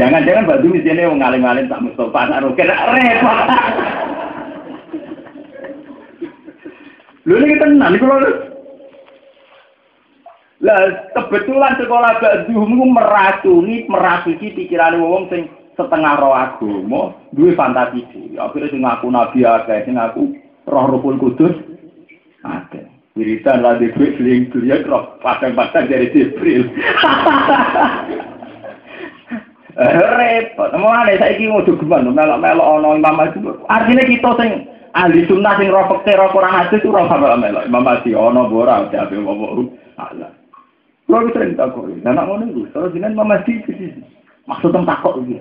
[0.00, 3.46] Jangan-jangan batu misalnya yang ngalim-ngalim tak Mustafa naruh kena repot.
[7.28, 8.47] Lu ini tenang, ini kalau
[10.58, 15.46] lah kebetulan sekolah ba'dhum meracuni merasuki pikiran wong sing
[15.78, 18.34] setengah roh agama, duwe fantasi dhewe.
[18.42, 20.34] Akhire sing ngaku nabi akeh, sing ngaku
[20.66, 21.54] roh Ruhul Kudus
[22.42, 22.90] akeh.
[23.14, 26.66] Wiridan di duit seling dunia roh padang-padang dari Jibril.
[29.78, 30.74] Repot.
[30.74, 33.38] Mulane saiki ngudu geman melok-melok ana Imam Mahdi.
[33.70, 34.50] Artinya kita sing
[34.98, 37.66] ahli sunnah sing roh fakir roh Quran hadis ora melok-melok.
[37.66, 40.37] Imam Mahdi ana ora jabe wong Allah.
[41.08, 43.96] Kalau kita sering takut, dan nak ngono itu, kalau jenengan mama di sini,
[44.44, 45.40] maksudnya takut gitu.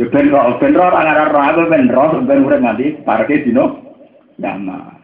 [0.00, 3.84] Ya ben roh, ben roh orang arah roh, ben roh, ben urip nganti parke dino
[4.40, 4.96] nama.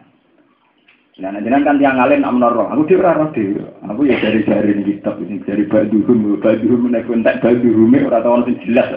[1.21, 3.61] Nah, jenengan kan tiang ngalen amnor roh, aku dia roh dhewe.
[3.85, 8.41] Aku ya dari dari ini kitab ini dari baduhum, baduhum nek entek baduhume ora tau
[8.41, 8.89] ono jelas.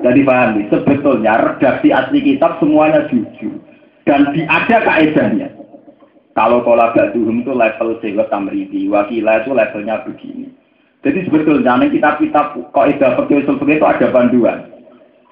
[0.00, 3.60] Jadi paham sebetulnya redaksi asli kitab semuanya jujur
[4.08, 5.59] dan di, ada kaedahnya.
[6.38, 10.46] Kalau pola baduhum itu level sewa tamridi, wakilah itu levelnya begini.
[11.00, 13.02] Jadi sebetulnya kitab-kitab kok itu
[13.50, 14.68] itu ada panduan.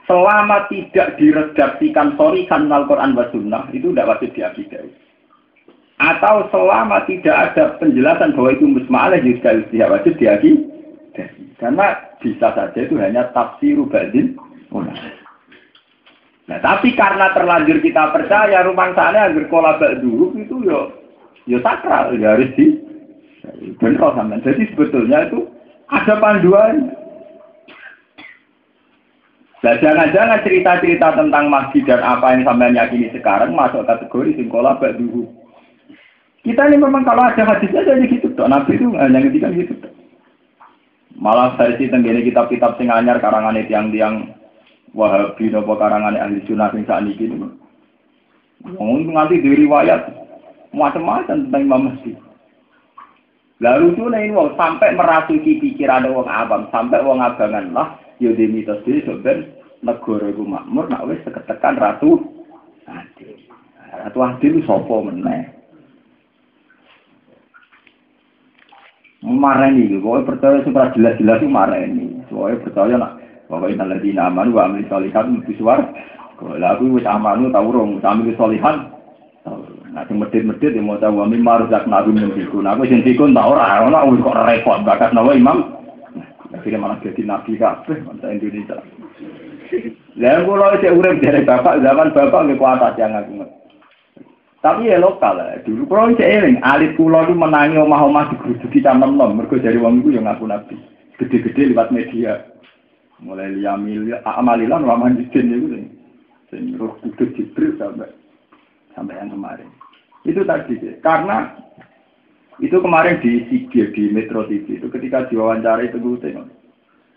[0.08, 4.88] Selama tidak diredaksikan sorry kan Al-Quran wa Sunnah, itu tidak wajib diakidai.
[6.00, 10.64] Atau selama tidak ada penjelasan bahwa itu musma'alah, juga tidak wajib diakidai.
[11.60, 11.86] Karena
[12.22, 14.38] bisa saja itu hanya tafsir badin.
[14.72, 14.94] Nah,
[16.48, 20.96] tapi karena terlanjur kita percaya rumah sana agar kolabak dulu itu yo
[21.44, 22.88] yo sakral, ya harus di
[24.00, 24.40] sama.
[24.40, 25.44] Jadi sebetulnya itu
[25.92, 26.92] ada panduan.
[29.58, 35.26] Nah, jangan-jangan cerita-cerita tentang masjid dan apa yang sampai yakini sekarang masuk kategori singkola dulu.
[36.46, 38.46] Kita ini memang kalau ada hadisnya jadi gitu, toh.
[38.46, 39.74] Nabi itu hanya ketika gitu.
[39.82, 39.90] Toh.
[41.18, 44.37] Malah versi tenggene kitab-kitab sing anyar karangan tiang-tiang
[44.98, 46.82] Wahabi nopo karangan ahli sunnah sing
[47.22, 47.46] ini.
[48.66, 50.10] Ngomong nganti di riwayat
[50.74, 52.18] macam-macam tentang Imam Masjid.
[53.62, 58.46] Lalu tuh nih wong sampai merasuki pikiran wong abang, sampai wong abangan lah ya di
[58.50, 59.50] mitos sok ben
[59.82, 62.18] negara iku makmur nak wis seketekan ratu
[62.86, 63.34] adil.
[63.94, 65.42] Ratu adil sapa meneh?
[69.26, 72.22] Mareni kowe percaya sing jelas-jelas mareni.
[72.30, 73.17] Kowe percaya nak
[73.48, 75.80] bahwa inna ladina amanu wa amil sholihat mesti suar.
[76.38, 78.76] Lah aku wis amanu tau urung, amil sholihat.
[79.88, 82.60] Nah, sing medit-medit ya mau tahu marus dak nabi mengikut.
[82.60, 85.64] Nah, aku sing dikun tak ora, ora kok repot bakat nawa imam.
[86.52, 88.76] Akhirnya malah jadi nabi kabeh bangsa Indonesia.
[90.16, 93.44] Lah kula cek urip dari bapak zaman bapak nggih kuat yang aku.
[94.58, 95.60] Tapi ya lokal lah.
[95.62, 99.36] Dulu kalau cek eling, alit kula itu menangi omah-omah digeruduki camen nom.
[99.36, 100.76] Mergo dari wong iku yang ngaku nabi.
[101.20, 102.42] Gede-gede lewat media.
[103.18, 105.66] Mulai liyamil, amalilan, waman izin itu.
[106.48, 108.08] Sing roh kudus jibril sampai
[108.96, 109.68] sampai yang kemarin.
[110.24, 111.54] Itu tadi, karena
[112.58, 116.48] itu kemarin di SIGE, di Metro TV, itu ketika diwawancara itu gue tengok.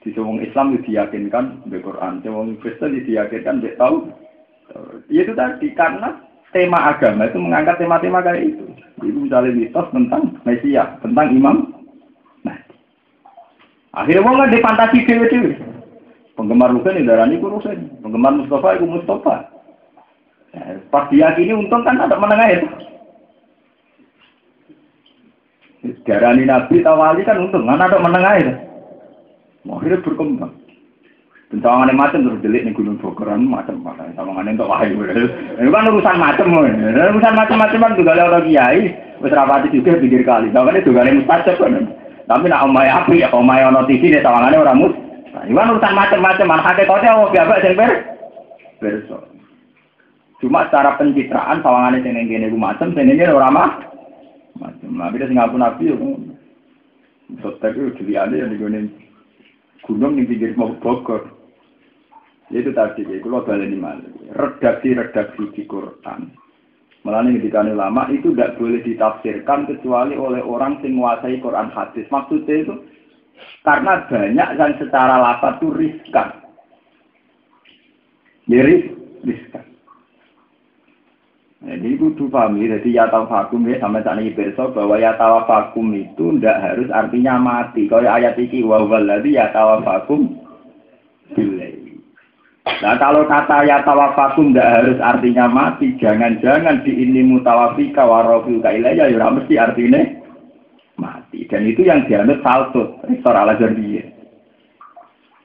[0.01, 4.09] Di semua Islam itu diyakinkan di Quran, semua Kristen diyakinkan dia tahu.
[5.09, 6.21] Itu tadi, karena
[6.53, 8.65] tema agama itu mengangkat tema-tema kayak itu.
[9.01, 11.57] Itu misalnya mitos tentang Mesia, tentang Imam.
[12.45, 12.57] Nah,
[13.97, 15.57] akhirnya mau di fantasi dewe.
[16.41, 19.45] Penggemar Rusen ini darani Rusen, penggemar Mustafa itu Mustafa.
[20.57, 22.67] Nah, pas diyakini untung kan ada menengah itu.
[26.01, 28.53] Darani Nabi tawali kan untung, mana ada menengah itu.
[29.69, 30.53] Akhirnya berkembang.
[31.53, 34.97] Bentangannya macam terus delik nih gunung Bogoran macam macam sawangannya untuk wahyu.
[35.61, 38.97] Ini kan urusan macam, urusan macam-macam kan juga orang kiai.
[39.21, 39.35] Wes
[39.69, 40.49] juga pikir kali.
[40.49, 41.85] Sawangannya juga ada mustajab kan.
[42.25, 44.95] Tapi nak omai api ya omai ono TV nih sawangannya orang mus.
[45.41, 46.45] Kan urusan macam-macam.
[46.45, 47.91] Mana hakikatnya oh biasa sing ber.
[50.41, 53.71] Cuma secara pencitraan sawangannya sing ngene iku macam, sing ngene ora mah.
[54.57, 54.89] Macam.
[54.93, 55.97] Nah, beda sing ngaku nabi yo.
[57.41, 61.31] Sotek itu dilihat ya di gunung di pinggir Bogor.
[62.51, 64.03] Itu tadi, kalau balik malah.
[64.35, 66.35] Redaksi-redaksi di Quran.
[67.01, 72.05] Malah ini ketika lama itu tidak boleh ditafsirkan kecuali oleh orang yang menguasai Quran hadis.
[72.11, 72.75] Maksudnya itu
[73.61, 76.29] karena banyak yang secara lapat itu riskan.
[78.49, 78.89] Miris,
[79.21, 79.65] riskan.
[81.61, 85.13] Jadi itu tuh pahami, jadi ya tahu vakum ya sampai saat ini besok bahwa ya
[85.13, 87.85] tahu vakum itu tidak harus artinya mati.
[87.85, 90.41] Kalau ayat ini wawaladi ya tahu vakum
[91.37, 91.81] bilai.
[92.81, 99.09] Nah kalau kata ya tawafakum tidak harus artinya mati, jangan-jangan di ini mutawafika warofiu kailaya
[99.09, 100.20] ya mesti artinya
[101.31, 101.47] mati.
[101.47, 103.55] Dan itu yang dianut saltut, rektor ala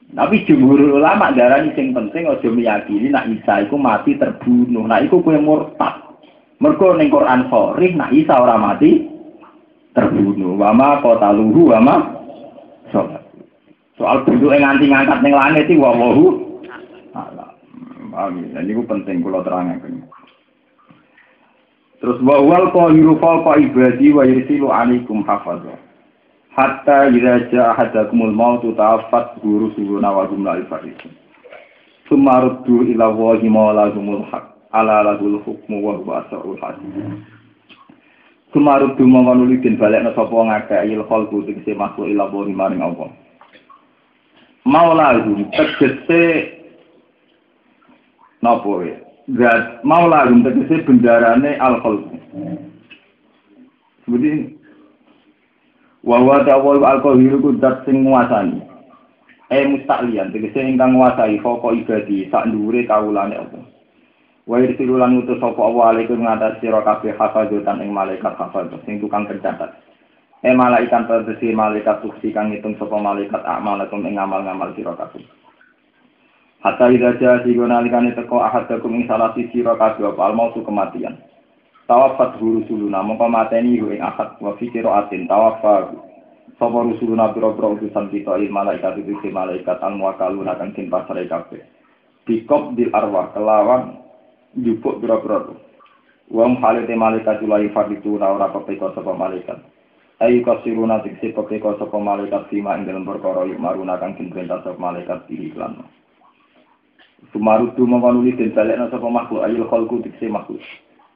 [0.07, 4.87] Tapi jumhur ulama darah ini yang penting ojo meyakini nak Isa itu mati terbunuh.
[4.87, 5.99] Nah itu kue murtad.
[6.63, 9.03] Mergo ning Quran sorry nak Isa orang mati
[9.91, 10.55] terbunuh.
[10.55, 12.23] Wama kota luhu wama
[12.95, 13.19] soal.
[13.99, 16.55] Soal bentuk yang nganti ngangkat ning langit itu wawahu
[17.11, 18.63] ya?
[18.63, 20.07] Ini penting kalau terangkan.
[22.01, 25.77] Terus wawal yurufal ko ibadi wa yursilu alaikum hafazah.
[26.53, 31.11] Hatta idza jaa ahadakumul mautu ta'affat guru suruna wa hum la yafarisun.
[32.09, 34.45] Summa ruddu ila wahi maulahumul haq.
[34.71, 37.23] Ala lahul hukmu wa huwa asrul hakim.
[38.53, 43.09] Summa ruddu mawanulidin balekna sapa ngakeh il khalqu tegese ila wahi maring Allah.
[44.65, 46.57] Maulahum tegese
[48.41, 49.06] Napa ya?
[49.27, 52.15] Zat mau lagu tegese bendarane al khalq.
[54.07, 54.55] Seperti
[55.99, 58.63] wa wa ta'awul al qahiru ku dat sing nguasani.
[59.51, 63.59] Eh mustaklian tegese ingkang nguasai foko ibadi sak dhuwure kawulane apa.
[64.47, 69.03] Wa irsilu lan utus sapa Allah alaikum ngatas sira kabeh hafadzatan ing malaikat hafadzah sing
[69.03, 69.75] tukang tercatat.
[70.47, 75.19] Eh malaikat tegese malaikat tuksi kang ngitung sapa malaikat amalakum ing amal-ngamal sira kabeh.
[76.67, 81.15] Hatta idza jaa sigona likane teko ahadakum ing salah sisi sira kabeh apa almautu kematian.
[81.87, 85.95] Tawafat rusuluna mongko mateni ing ahad wa fi atin tawafa
[86.59, 91.23] sapa rusuluna pira-pira utusan kita il malaikat itu si malaikat al muwakaluna kang tin pasare
[91.31, 91.63] kabeh.
[92.27, 94.03] Bikop di arwah kelawan
[94.59, 95.47] jupuk pira-pira
[96.27, 99.63] Wong halite malaikat ulai faditu ora ora pepeko sapa malaikat.
[100.19, 105.31] Ayu kasiruna tiksi pepeko sapa malaikat sima ing perkara yuk maruna kang perintah sapa malaikat
[105.31, 105.47] di
[107.27, 107.33] iklan.
[107.33, 110.61] Sumarutu mengkonuli den balekna sapa makhluk ayul khalqu tiksi makhluk.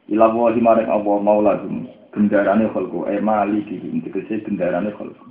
[0.10, 5.26] Ila wa himarek Allah mauladum gendarane khalqu e maliki tiksi gendarane khalqu.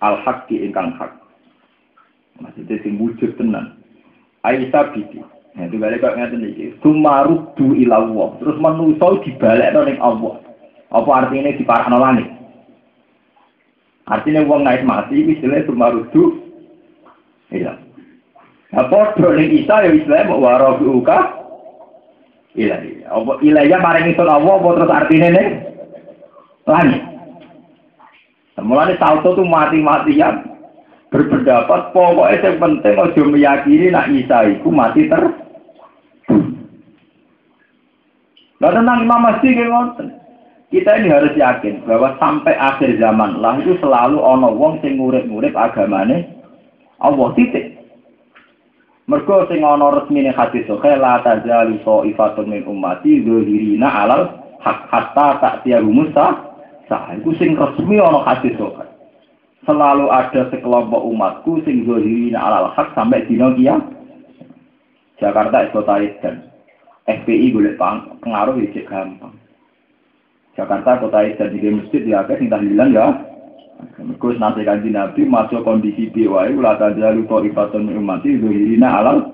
[0.00, 1.12] Al haqqi ingkang hak.
[2.40, 3.76] Maksudnya sing wujud tenan.
[4.44, 5.20] Aisyah bibi.
[5.50, 6.72] Nah, itu balik kok ngeten iki.
[6.80, 8.28] Sumarudu ila Allah.
[8.40, 10.40] Terus manusa dibalekno ning Allah.
[10.88, 12.26] Apa artinya di para langit?
[14.08, 16.40] Artinya wong naik mati istilahnya sumarudu
[17.52, 17.89] ila.
[18.70, 21.18] Nah, padha ning Isa ya istilah wa rabbuka
[22.54, 22.76] ila.
[23.10, 25.48] Apa ilaya maring isun Allah apa terus artinya ning
[26.70, 27.02] langit.
[28.60, 30.44] Mulane salto tuh mati-matian
[31.10, 35.22] berpendapat pokoknya yang penting ojo meyakini nak Isa itu mati ter.
[38.60, 39.50] Lalu tentang Imam Mahdi
[40.70, 45.50] kita ini harus yakin bahwa sampai akhir zaman lah itu selalu ono wong sing ngurip-ngurip
[45.58, 46.30] agamane
[47.02, 47.79] Allah titik.
[49.10, 55.42] Mergo sing ana resmine hadis sahih la tazalu ifatun min ummati dzahirina alal hak hatta
[55.42, 56.46] tak musa.
[56.86, 58.86] Sah iku sing resmi ana hadis sahih
[59.68, 63.76] selalu ada sekelompok umatku sing zohirina alal hak sampai dino kia
[65.20, 66.48] Jakarta kota dan
[67.04, 67.76] FPI boleh
[68.24, 69.36] pengaruh ya gampang.
[70.56, 73.06] Jakarta kota dan di masjid ya kan tahlilan ya
[74.20, 79.32] Terus nanti kanji Nabi masuk kondisi biwai ulah tanda lupa ifatun umati zohirina alal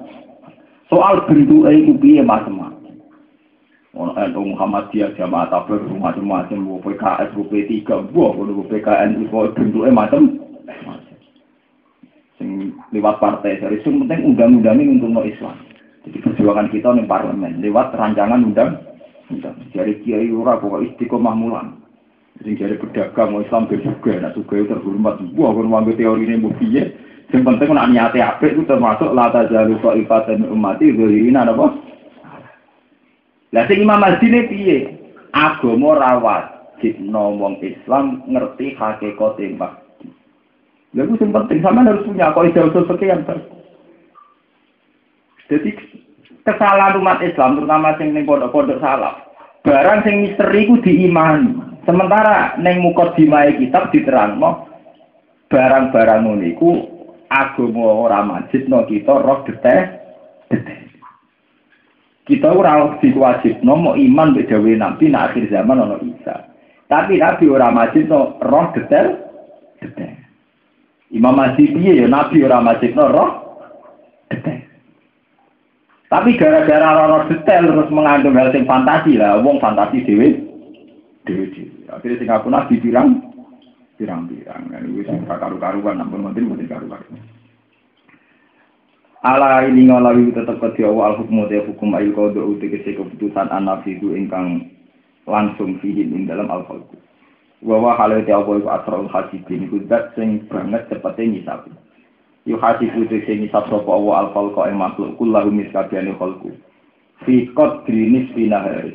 [0.87, 2.95] soal bentuk itu piye macam-macam.
[3.97, 7.75] Ono NU Muhammadiyah jamaah tabligh macam-macam PKS bu P3
[8.13, 10.23] bu bu PKN itu bentuknya macam
[12.37, 15.57] sing lewat partai dari itu penting undang-undang ini untuk Islam.
[16.07, 18.79] Jadi perjuangan kita di parlemen lewat rancangan undang
[19.33, 21.86] undang dari kiai ora pokok istiqomah mulan
[22.45, 26.53] jadi pedagang mau Islam ke juga nak juga terhormat buah kon manggo teori ini bu
[26.61, 26.93] piye
[27.33, 31.87] sing penting nak niate apik itu termasuk lata jalu kok ibatan umat itu ini apa
[33.55, 34.79] lah sing Imam Mahdi ne piye?
[35.33, 40.09] Agama ra wajib wong Islam ngerti hakikate Mahdi.
[40.97, 43.39] Lha iku sing penting sampean harus punya kok ide usul sekian ter.
[45.47, 45.73] Jadi
[46.43, 49.25] kesalahan umat Islam terutama sing ning pondok-pondok salah.
[49.63, 51.76] Barang sing misteri ku diimani.
[51.87, 54.67] Sementara ning mukadimah kitab diterangno
[55.47, 56.71] barang-barang ngono iku
[57.31, 59.95] agama ora majibno kita roh detek
[60.51, 60.91] detek.
[62.27, 66.51] Kita ora diwajib nomo iman mbek dawe nabi nak akhir zaman ono Isa.
[66.91, 69.15] Tapi nabi ora wajib no roh detail
[69.79, 70.19] detail.
[71.15, 73.31] Imam Mahdi piye ya nabi ora wajib no roh
[74.27, 74.67] detail.
[76.11, 80.46] Tapi gara-gara roh detail terus mengandung hal yang fantasi lah, wong fantasi dewe
[81.27, 81.51] dewe
[81.91, 83.35] Akhirnya sing aku nabi pirang
[83.99, 84.71] pirang-pirang.
[84.71, 87.21] Ini wis karu-karuan, nampun mungkin mungkin karu-karuan.
[89.27, 94.71] ala ini ngalawi tetap ke al-hukmu dia hukum ayil kodo utik keputusan anak itu ingkang
[95.27, 96.95] langsung fihin ing dalam al-khalqu
[97.67, 101.67] wa halau dia Allah itu asra'ul hasibin itu dat sing banget cepetnya ngisap
[102.47, 106.55] yuk hasib itu sing ngisap sopa Allah al-khalqu yang makhluk kullahu miskabiani khalqu.
[107.27, 108.95] Fi qadri fi nahari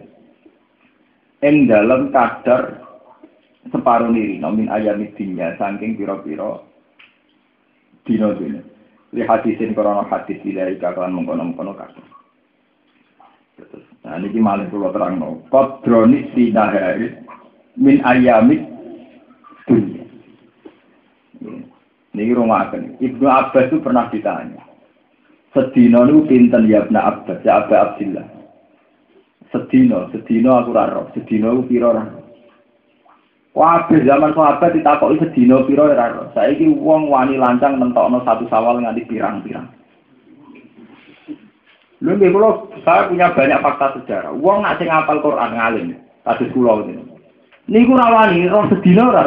[1.42, 2.82] ing dalam kadar
[3.70, 6.62] separuh niri nomin ayam dinya saking pira-pira
[8.06, 8.60] dino dino
[9.14, 12.02] li hadisin korona hadis tidak ikatan mengkono mengkono kata
[14.02, 15.38] nah niki malih kula terangno.
[15.38, 16.34] No kodronis
[17.78, 18.62] min ayamik
[19.70, 20.04] dunia
[22.12, 22.68] ini rumah
[23.00, 24.60] ibnu abbas itu pernah ditanya
[25.56, 27.40] sedina niku pinten ya ibnu abbas?
[27.48, 28.41] Ya abbas abdillah.
[29.52, 31.12] Sedino, sedino aku raro.
[31.12, 32.22] Sedino itu piro raro.
[33.52, 36.32] Kabeh zaman sahabat ditakoki sedina pira ora.
[36.32, 39.68] Saiki wong wani lancang mentokno satu sawal nganti pirang-pirang.
[42.00, 42.50] Lho nggih kula
[42.88, 44.32] saya punya banyak fakta sejarah.
[44.40, 45.88] Wong nak sing ngapal Quran ngalim,
[46.24, 47.04] kados kula ngene.
[47.68, 49.24] Niku ora wani roh sedina ora.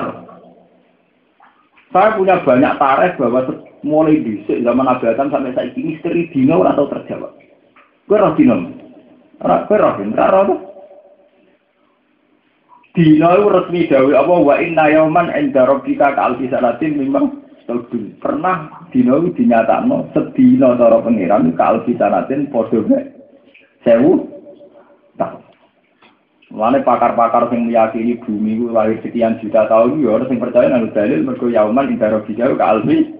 [1.92, 6.72] Saya punya banyak tarikh bahwa mulai dhisik zaman Nabi Adam sampai saiki misteri dino ora
[6.72, 7.36] tau terjawab.
[8.08, 8.72] Gue roh dino.
[9.42, 10.60] Ora kowe roh ora roh.
[12.94, 18.20] Dina resmi dawe apa wa inna yauman inda rabbika ka alfi sanatin memang Tolbun.
[18.20, 23.10] Pernah dina dinyatakno sedina cara pangeran ka alfi sanatin padha
[23.82, 24.30] sewu.
[26.54, 30.86] Mulane pakar-pakar sing meyakini bumi ku lahir sekian juta tahun ya orang sing percaya nang
[30.94, 33.10] dalil mergo yauman inda rabbika ka alfi.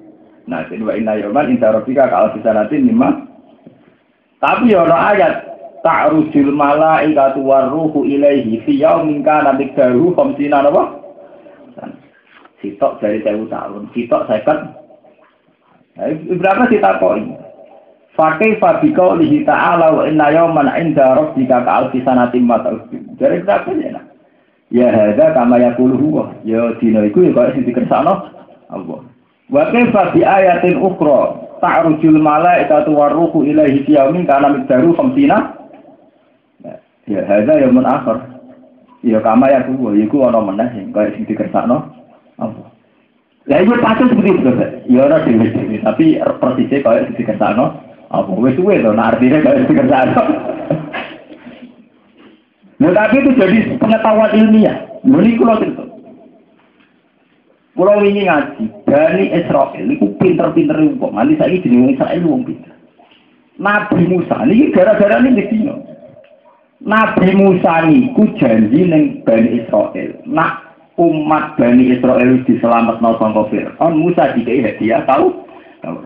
[0.46, 3.26] Nah, jadi wa inna yauman inda rabbika ka alfi sanatin memang
[4.38, 5.34] tapi ya ana ayat
[5.84, 11.04] ta'rujul malaikatu waruhu ilaihi fi yaumin kana miqdaruhu khamsina apa?
[12.64, 14.58] Sitok dari sewu tahun, sitok seket.
[16.00, 16.08] Nah,
[16.40, 17.36] berapa kita poin?
[18.16, 23.20] Fakih fabiko lihi ta'ala wa inna yawman inda rabbika ka'alfi sanatim mata'udin.
[23.20, 24.00] Jadi berapa ya?
[24.72, 26.24] Ya hadha kama yakulu huwa.
[26.48, 28.32] Ya dina iku ya kaya sing dikersakno
[28.72, 29.00] Allah.
[29.52, 35.63] Wa kaifa bi ayatin ukhra ta'rujul malaikatu waruhu ilaihi yaumin kana miqdaru khamsina
[37.08, 38.16] Ya hadza yaumul akhir.
[39.04, 41.92] Ya kama ya kuwi ya iku ana meneh sing kaya sing dikersakno
[42.40, 42.72] apa.
[43.44, 44.50] Ya iku patut seperti itu.
[44.88, 45.52] Ya ora dhewe
[45.84, 47.76] tapi persisnya kaya sing dikersakno
[48.08, 50.22] apa wis suwe to nah artinya kaya sing dikersakno.
[52.74, 54.76] Nah, tapi itu jadi pengetahuan ilmiah.
[55.06, 55.84] Ini kalau cerita.
[57.74, 61.12] Kalau ini ngaji, Bani Israel, ini pinter-pinter wong.
[61.14, 62.74] Nanti saya ini Israel wong pinter.
[63.58, 65.93] Nabi Musa, ini gara-gara ini di sini.
[66.84, 70.20] Nabi Musa niku janji ning Bani Israel.
[70.28, 70.52] Nak
[71.00, 75.32] umat Bani Israel diselametno saka Firaun, Musa dikai hadiah tahu?
[75.80, 75.96] Tahu.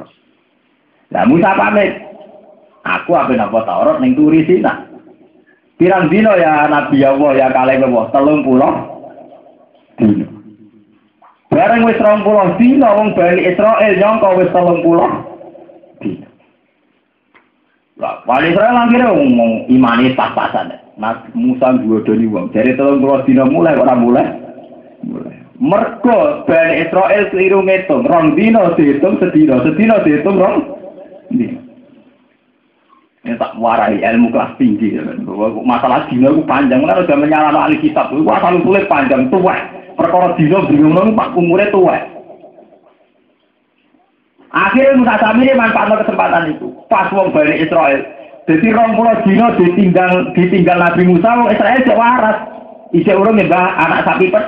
[1.11, 1.99] Lah Musa pamit.
[2.87, 4.87] Aku apa napa Taurat ning turi sina.
[5.83, 8.47] Pirang dino ya Nabi Allah ya kalih Allah 30
[9.99, 10.27] dino.
[11.51, 14.79] Bareng wis 20 dino wong Bani Israel nyangka wis 30
[16.07, 16.28] dino.
[17.99, 20.71] Wali Israel akhirnya ngomong imani pas-pasan.
[20.95, 22.55] Mas Musa dua doni wong.
[22.55, 24.27] Jadi tolong kalau dina mulai orang mulai.
[25.03, 25.35] Mulai.
[25.59, 28.07] Mergo Bani Israel keliru ngitung.
[28.07, 29.63] Rong dino dihitung sedino.
[29.67, 30.57] Sedino dihitung rong
[31.35, 31.59] dino.
[33.27, 34.95] Ini tak warai ilmu kelas tinggi.
[35.67, 36.87] Masalah dino itu panjang.
[36.87, 38.15] Karena udah menyalahkan ahli kitab.
[38.15, 39.27] Itu asal panjang.
[39.27, 39.55] Tua.
[39.99, 41.19] Perkara dino bingung.
[41.19, 42.18] Pak umurnya tua.
[44.49, 46.73] Akhirnya Musa Samiri manfaatkan kesempatan itu.
[46.89, 48.01] Pas wong Bani Israel.
[48.49, 52.39] Jadi rong pulau dino ditinggal ditinggal Nabi Musa, wong Israel jauh waras.
[52.97, 54.45] Isi urung nyembah anak sapi pet.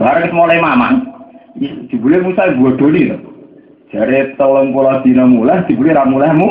[0.00, 1.04] Bareng mulai mamang.
[1.92, 3.20] Dibule Musa bodoni loh.
[3.92, 6.48] Jadi tolong pulau dino mulai, dibule ramulahmu.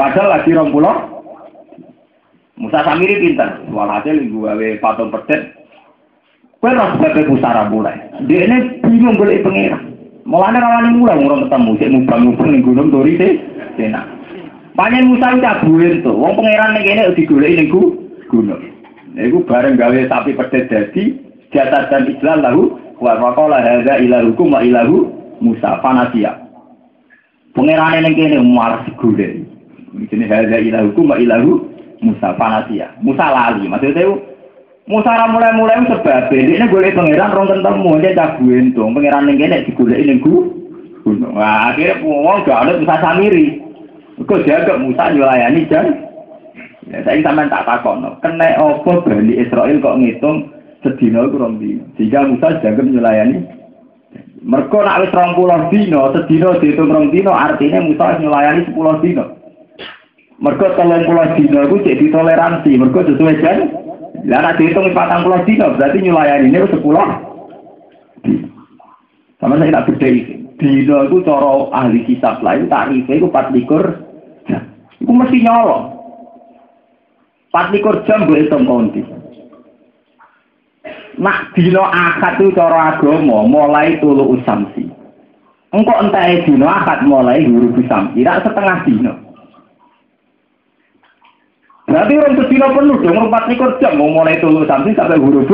[0.00, 0.96] Padahal lagi rong pulau.
[2.56, 3.60] Musa Samiri pinter.
[3.68, 5.52] Walhasil gue patung pedet.
[6.56, 8.00] Kue roh sebagai pusara mulai.
[8.24, 9.95] Dia ini bingung boleh pengiran.
[10.26, 13.38] Mulane rawani mulai ngurung ketemu, cek mubang-mubang ning gunung Tori teh,
[13.78, 14.10] enak.
[14.74, 17.68] Panjen Musa cabuin tuh, wong pangeran ning kene digoleki ning
[18.26, 18.62] gunung.
[19.14, 21.14] Iku bareng gawe sapi pedet dadi
[21.54, 22.62] jatah dan Islam lahu
[22.98, 26.34] wa maqala hadza ilahukum wa ilahu Musa fanasia.
[27.54, 29.46] Pangeran ning kene malah digoleki.
[30.10, 31.70] Jenenge hadza ilahukum wa ilahu
[32.02, 32.90] Musa fanasia.
[32.98, 34.10] Musa lali, maksudnya
[34.86, 39.66] Musa ra mulai-mulai sebab ini boleh pangeran rong ketemu dia cabuin dong pangeran ning kene
[39.66, 41.34] digoleki ning gunung.
[41.34, 43.62] Wah, akhirnya wong gak ada Musa Samiri.
[44.22, 45.90] Kok jaga Musa nyulayani jan.
[46.86, 50.54] Ya saya sampean tak takon, kena apa Bani Israel kok ngitung
[50.86, 51.82] sedina iku rong dino.
[51.98, 53.42] Sehingga Musa jaga nyulayani.
[54.46, 59.24] Mergo nak wis 20 dino, sedina dihitung rong dino artinya Musa nyulayani 10 dino.
[60.38, 63.75] Mergo 30 dino iku cek ditoleransi, mergo sesuai jan.
[64.26, 66.82] Lah nek dihitung 40 dino berarti nyulayani ini 10
[69.38, 70.34] Sama saya tak beda iki.
[70.58, 74.62] Dino itu cara ahli kitab lah itu tarifnya itu 24 jam.
[74.98, 75.84] Itu mesti nyolong.
[77.54, 79.04] 24 jam gue hitung konti.
[81.22, 84.90] Nak dino akad itu cara agama mulai tulu usamsi.
[85.70, 88.24] Engkau entah dino akad mulai huruf usamsi.
[88.24, 89.25] Tidak setengah dino.
[91.86, 95.46] Berarti orang sedina penuh dong, empat ekor jam mau mulai tulu samsi sampai huruf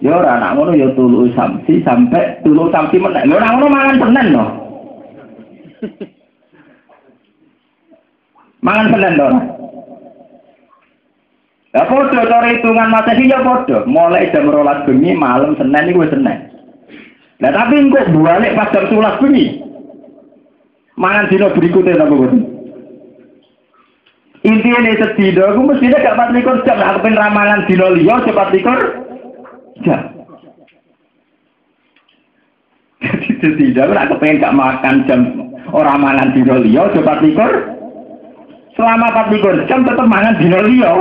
[0.00, 3.24] Ya ora anak ngono ya tulu samsi sampai tulu samsi meneh.
[3.28, 4.44] Lho ngono mangan senen no.
[8.66, 9.26] mangan senen to.
[11.72, 13.84] Ya podo cara hitungan Masehi ya podo.
[13.88, 16.52] Mulai jam rolas bengi malam Senin iku wis Senin.
[17.40, 19.60] Lah tapi engko balik pas jam 11 bengi.
[21.00, 22.53] Mangan dino berikutnya apa boten?
[24.44, 28.52] Intinya nih sedino, aku mestinya gak empat likur jam, aku pengen ramalan dino liya, cepat
[28.52, 28.78] likur
[29.88, 30.00] jam.
[33.40, 35.20] Jadi tidak, aku pengen gak makan jam
[35.72, 37.50] orang mangan dino liya, cepat likur
[38.76, 40.92] selama 24 jam tetap mangan dino liya.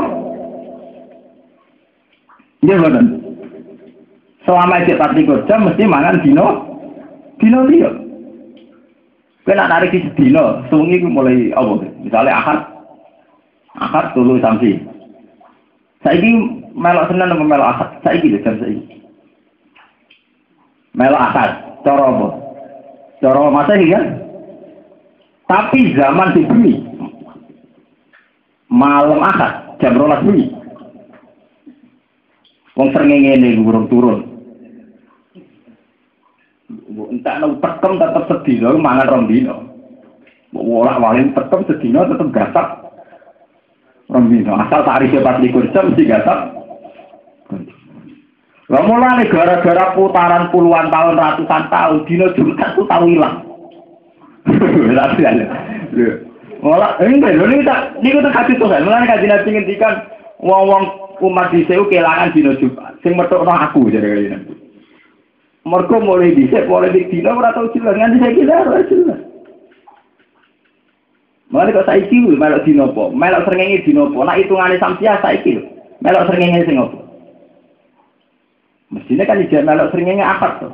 [2.63, 3.05] Iya betul.
[4.47, 6.47] Selama itu 24 jam mesti mangan dino
[7.43, 7.91] dino liya.
[9.43, 11.83] Kowe nak narik di dino, sewengi mulai apa?
[11.99, 12.72] Misalnya akad
[13.77, 14.77] akad tulu samsi.
[16.03, 16.29] Saiki
[16.75, 17.89] melok senen apa melok akad?
[18.03, 19.01] Saiki lho jam saiki.
[20.93, 21.51] Melok akad,
[21.81, 22.27] cara apa?
[23.23, 24.05] Cara Masehi kan?
[25.47, 26.75] Tapi zaman diberi
[28.67, 30.51] malam akad jam rolas bunyi.
[32.73, 34.19] Wong srengenge ini burung turun.
[36.93, 39.55] Entah nang tekem tetep sedina mangan rong dino.
[40.57, 42.82] Ora wali tekem sedina tetep gasak
[44.13, 44.53] rong dino.
[44.53, 46.39] Asal tarife 24 jam mesti gasak.
[48.71, 53.43] Lah mulane gara-gara putaran puluhan tahun ratusan tahun dino Jumat tuh tahu hilang.
[55.93, 56.09] Lho,
[56.63, 58.87] Malah enggak lho niku tak niku tak hadis tuh kan.
[58.87, 59.93] Mulane kanjeng Nabi ngendikan
[60.39, 60.83] wong-wong
[61.19, 62.95] umat dhisik kelangan dina Jumat.
[63.03, 64.53] Sing metokno aku kanjeng Nabi.
[65.67, 69.32] Mergo mulai dhisik mulai di dina ora tau jelas nganti saiki ora jelas.
[71.53, 73.13] Mulane kok saiki lho melok dina apa?
[73.13, 74.25] Melok srengenge dina apa?
[74.25, 75.61] Nek hitungane samsia saiki lho.
[76.01, 76.97] Melok srengenge sing apa?
[78.89, 80.73] Mestinya kan ijazah melok srengenge akad tuh.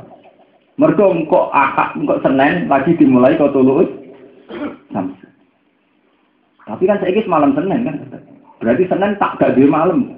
[0.80, 3.92] Mergo engko akad engko Senin lagi dimulai kok tulus
[4.96, 5.28] samsia.
[6.64, 7.96] Tapi kan saya malam Senin kan.
[8.64, 10.16] Berarti Senin tak gak malam.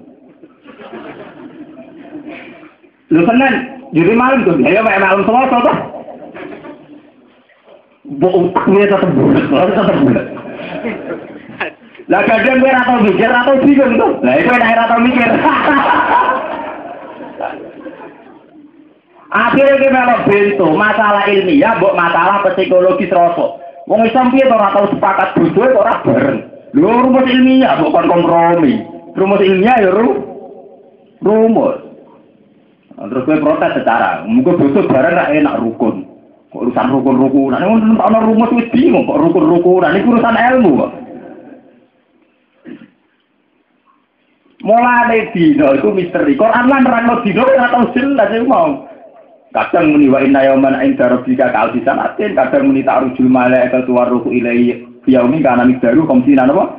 [3.09, 3.53] Lu Senin
[3.97, 4.61] jadi malam tuh.
[4.61, 5.77] Ya kayak malam Selasa tuh.
[8.21, 10.25] Utaknya tetap bulat, tetap bulat.
[12.11, 14.19] Lah kadang gue atau mikir atau bingung tuh.
[14.19, 15.29] Lah itu yang atau mikir.
[19.31, 23.63] Akhirnya kita melok bento masalah ilmiah, buat masalah psikologis rosok.
[23.87, 26.39] Wong Islam piye ora tau sepakat bodoh ora bareng.
[26.75, 28.83] Lho rumus ilmiah bukan kompromi.
[29.15, 30.19] Rumus ilmiah ya ru
[31.23, 31.79] rumus.
[33.01, 36.10] Terus gue protes secara, mungkin bodoh bareng ra enak rukun.
[36.51, 37.55] Urusan rukun-rukun.
[37.55, 37.63] Nah,
[38.03, 39.87] ana rumus wis bingung kok rukun-rukun.
[39.87, 40.91] Nah, urusan ilmu kok.
[44.61, 46.37] Mulai dino itu misteri.
[46.37, 48.85] Quran lan nerangno dino ora tau jelas mau.
[49.51, 54.07] Kadang muni wa inna yauman inda rabbika ka alfi sanatin, kadang muni ta'rujul malaika tuwar
[54.07, 54.79] ruhu ilaihi
[55.11, 56.77] yaumi kana migdaru komsina napa?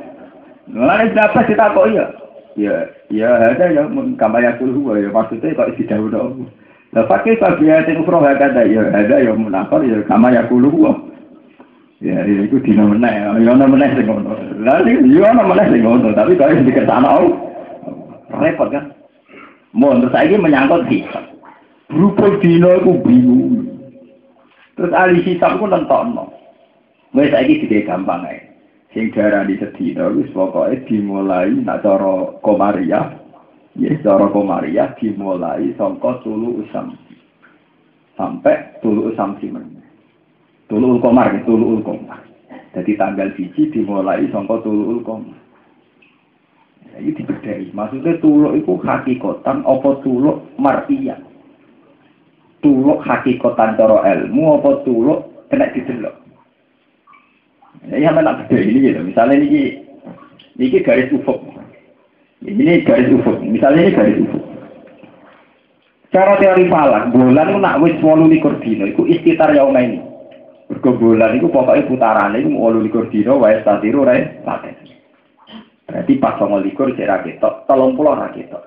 [0.71, 2.05] Mulane dapat kok ya.
[2.53, 3.83] Ya, ya ada ya
[4.17, 6.45] kama ya kulu ya maksudnya kok isi dawuh.
[6.93, 10.69] Lah pakai bagian ukro ada ya ada ya munafar ya kama ya kulu
[12.03, 14.35] Ya, ya itu dina meneh, ya ana meneh sing ngono.
[14.59, 17.15] Lah ya ana meneh sing ngono, tapi kok dikersana
[18.43, 18.91] repot kan.
[19.71, 21.23] Mau terus saiki menyangkut hisab.
[21.87, 23.71] Berupul dino itu bingung.
[24.75, 26.27] Terus ahli hisab itu nentokno.
[27.15, 28.51] Wes saiki dike gampang ae.
[28.91, 33.22] Sing di sedina wis pokoke dimulai nak cara komaria.
[33.73, 36.93] Ya cara komaria dimulai sangka tulu usam.
[38.13, 39.81] Sampai tulu usam simen.
[40.69, 42.21] Tulu komar, tulu komar.
[42.77, 45.37] Jadi tanggal biji dimulai sangka tulu komar.
[46.93, 47.73] Ini dibedai.
[47.73, 51.17] Maksudnya tuluk itu hakikotan apa tuluk martiyah
[52.63, 55.19] tuluk hakikatan cara ilmu apa tuluk
[55.51, 56.15] kena didelok.
[57.91, 59.03] Ya mana beda ini gitu.
[59.03, 59.83] Misalnya ini
[60.55, 61.43] ini garis ufuk.
[62.43, 63.39] Ini garis ufuk.
[63.39, 64.43] Misalnya ini garis ufuk.
[66.13, 69.97] Cara teori falak, bulan itu nak wis walu likur dino, itu istitar yauma ini.
[70.69, 74.77] Berko bulan itu pokoknya putaran itu walu likur dino, wae statiru, rai, paten.
[75.89, 78.61] Berarti pas sama likur, cek raketok, tolong pulau raketok.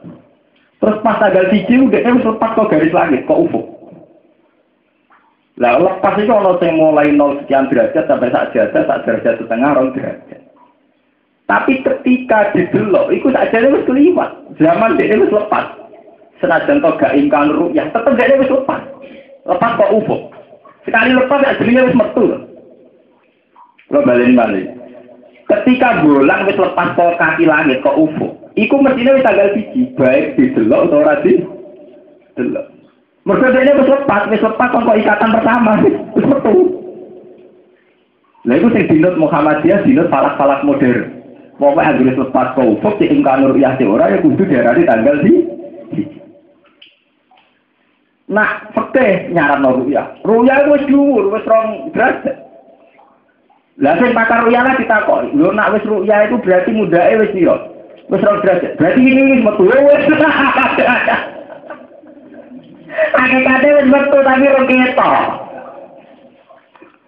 [0.83, 3.66] Terus pas tanggal tiga, udah kan lepas kok garis langit, kok ufuk.
[5.62, 9.70] Lah lepas itu kalau saya mulai nol sekian derajat sampai sak derajat, sak derajat setengah,
[9.70, 10.46] rong derajat.
[11.47, 14.35] Tapi ketika didelok, itu saja itu keliwat.
[14.59, 15.79] Zaman dia itu lepas.
[16.43, 18.83] Senajan to gak ingkang yang tetap dia itu lepas.
[19.47, 20.35] Lepas kok ufuk.
[20.83, 22.25] Sekali lepas ya jadinya wis metu.
[23.95, 24.67] Lo balik balik.
[25.47, 28.35] Ketika bulan wis lepas ke kaki langit kok ufuk.
[28.59, 32.67] Iku mestinya wis tanggal biji, baik didelok atau ora delok.
[33.23, 36.55] Mereka dia wis lepas, wis lepas kok ikatan pertama, wis metu.
[38.47, 41.16] Lah itu sing dinut Muhammadiyah dinut falak-falak modern.
[41.57, 45.17] Pokoknya harus lepas kau ufuk, si imkanur iya si ora ya kudu daerah di tanggal
[45.25, 45.33] di.
[48.29, 50.05] Nah, pekeh nyaran no ruya.
[50.21, 52.37] Ruya itu dhuwur, wis rong derajat.
[53.81, 55.33] Lah sing pakar ruya lah kita kok.
[55.33, 57.57] Lho nak wis ruya itu berarti mudake wis piro?
[58.13, 58.77] Wis rong derajat.
[58.77, 60.05] Berarti ini wis metu wis.
[63.17, 65.46] Hakikate wis metu tapi ora ketok.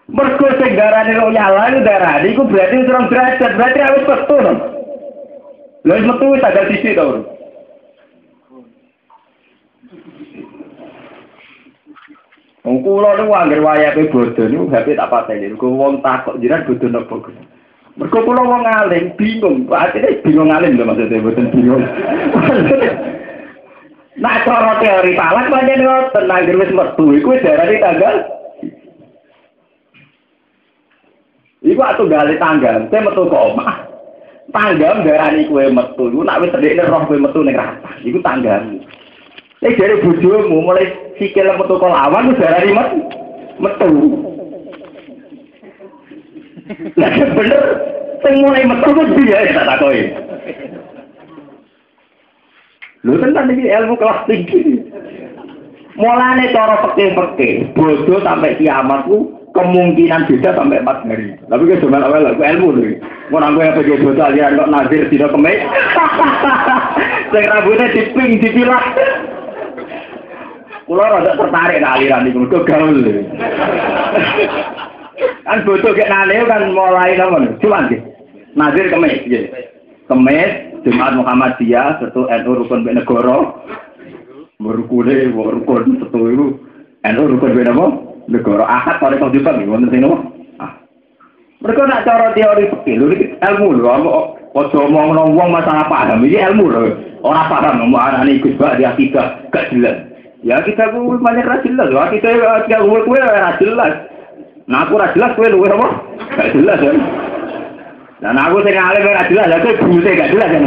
[0.08, 4.52] Mergo sing darane lo nyala iku darane iku berarti terus derajat, berarti harus metu to.
[5.84, 7.06] Lha metu wis tanggal sisi to.
[12.64, 15.52] Wong kula niku anggere wayahe bodho niku HP tak pateni.
[15.52, 17.16] Mergo wong takok jiran bodho napa.
[18.00, 21.84] Mergo kula wong alim bingung, atine bingung alim lho maksudnya boten bingung.
[24.18, 28.37] Nah cara teori palak pancen ngoten anggere wis metu wis darani tanggal
[31.58, 33.82] Iku atuh gale tanggal, kowe metu ke omah.
[34.54, 37.90] Tanggal darani kowe metu, iku nak wis sedekne roh kowe metu ning rata.
[38.06, 38.62] Iku tanggal.
[39.58, 40.86] Nek dari bojomu mulai
[41.18, 42.88] sikil metu kok lawan wis darani met
[43.58, 43.90] metu.
[47.00, 47.62] Lah bener
[48.22, 50.02] sing mulai metu kok dia tak takoki.
[53.02, 54.62] Lho tenan iki ilmu kelas tinggi.
[55.98, 59.10] Mulane cara pekeh-pekeh, bodoh sampai kiamat
[59.56, 61.36] kemungkinan beda sampai empat hari.
[61.48, 63.00] Tapi kan cuma awal aku ilmu nih.
[63.32, 65.58] Mau nanggung yang pergi dosa aliran kok nazir tidak kemek.
[67.32, 68.84] Saya rambutnya diping dipilah.
[70.88, 72.96] Kulo rada tertarik nah aliran itu, kok gaul.
[75.44, 78.00] kan bodoh kayak nane kan mulai namun, cuman sih.
[78.56, 79.44] Nazir kemek, ya.
[80.08, 83.60] Kemek, Jumat Muhammadiyah, satu NU rukun ben negara.
[84.56, 86.46] Merukune, merukun satu itu.
[87.04, 88.07] NU rukun apa?
[88.28, 90.04] Negara ahad pada kau juga nih, wonten sing
[90.60, 90.76] Ah.
[91.64, 93.08] Mereka nak cara teori lho
[93.40, 93.96] ilmu lho,
[94.52, 96.82] ojo omong wong masalah paham, ini ilmu lho.
[97.24, 99.96] Orang paham, ngomong anak ini Gus Bak, dia tidak, gak jelas.
[100.46, 102.30] Ya kita ku banyak ra jelas, wah kita
[102.70, 104.06] ya gue kue ra jelas.
[104.70, 105.88] Nah aku ra jelas kue luwe apa?
[106.36, 106.96] Gak jelas kan.
[108.22, 110.62] Dan aku sing alim ra jelas, aku buse gak jelas kan.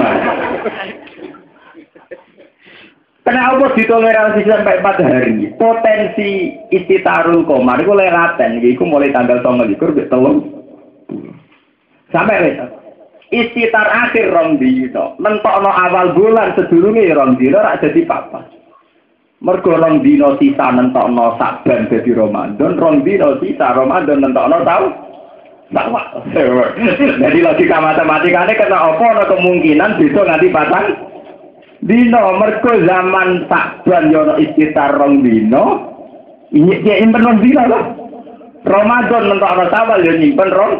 [3.21, 5.53] Kenapa ditoleransi sampai empat hari?
[5.53, 10.49] Potensi istitarul komar itu leraten, itu mulai tanggal tanggal likur, telung.
[12.09, 12.81] Sampai besok.
[13.31, 18.43] Istitar akhir rong dino, mentokno awal bulan sedurunge rong dino, rak jadi papas.
[19.39, 24.85] Mergo rong dino sisa nentokno saban dadi Ramadan, rong dino sisa Ramadan nentokno tau
[25.71, 26.03] sama.
[27.23, 31.10] Jadi logika matematikanya kena apa ana kemungkinan bisa nganti patang
[31.81, 35.89] dino mergo zaman saban yo istitar rong dino
[36.53, 37.83] ini dia impen rong dino lah.
[38.61, 40.73] Ramadan nentokno tawal yo nyimpen rong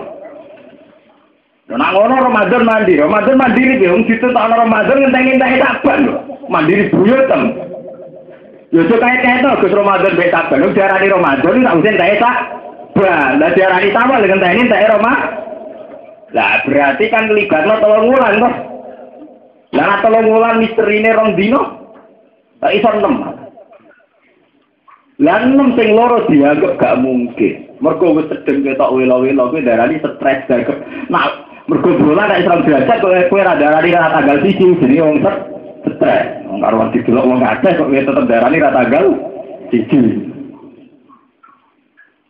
[1.72, 5.64] Nah ngono Ramadan mandi, Ramadan mandiri ki wong situ tak Ramadan ngenteni-ngenteni
[6.04, 6.20] lho.
[6.52, 7.56] Mandiri buyut tem.
[8.76, 12.20] Yo so kaya kaya tuh Gus Ramadan beta saban, wong diarani Ramadan tak usah tak
[12.20, 12.38] tak.
[12.91, 15.14] Bah, lah diarani ini teh Roma.
[16.36, 18.70] Lah berarti kan libatno tolong wulan toh.
[19.72, 21.61] Lah tolong wulan misterine rong dino.
[22.59, 23.15] Tak iso enam.
[25.24, 27.72] Lah enam sing loro dianggap gak mungkin.
[27.80, 30.69] Mergo wis sedeng ketok welo-welo kuwi darani stres gak.
[31.07, 35.17] Nah, mergo bulan nek Islam derajat kowe kowe ra darani ra tanggal 1 jenenge wong
[35.88, 36.26] stres.
[36.51, 39.05] Wong karo wong didelok wong akeh kok tetep darani ra tanggal
[39.72, 40.41] 1.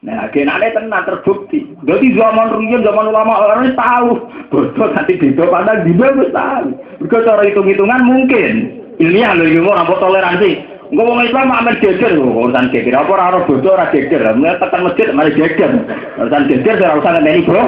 [0.01, 1.61] Nah, kenane tenan terbukti.
[1.85, 4.17] Jadi zaman rumiyin zaman ulama orang tahu.
[4.49, 6.73] Bodoh nanti beda pandang di wis tahu.
[7.05, 8.81] Cara hitung-hitungan mungkin.
[8.97, 10.51] Ilmiah lho ilmu ora toleransi.
[10.89, 12.97] Engko wong Islam amen geger urusan geger.
[12.97, 14.25] Apa ora ora bodoh ora geger.
[14.33, 15.69] Mulai tekan masjid mari geger.
[16.17, 17.63] Urusan geger ora usah ngenteni bro.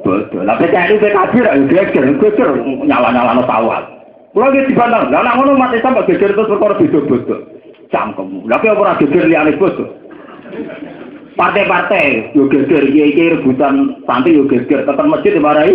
[0.00, 0.42] Bodoh.
[0.48, 2.48] Lah PKI PKB ra geger, geger
[2.88, 3.84] nyala-nyalano sawal.
[4.32, 5.12] Kulo iki dibantah.
[5.12, 7.40] Lah nek ngono umat Islam geger terus perkara beda bodoh.
[7.92, 8.48] Cangkem.
[8.48, 9.92] Lah kok ora geger liyane bodoh.
[11.36, 12.32] Partai-partai.
[12.32, 14.88] Yo geger iki rebutan santri yo geger.
[14.88, 15.74] Tekan masjid dimarahi.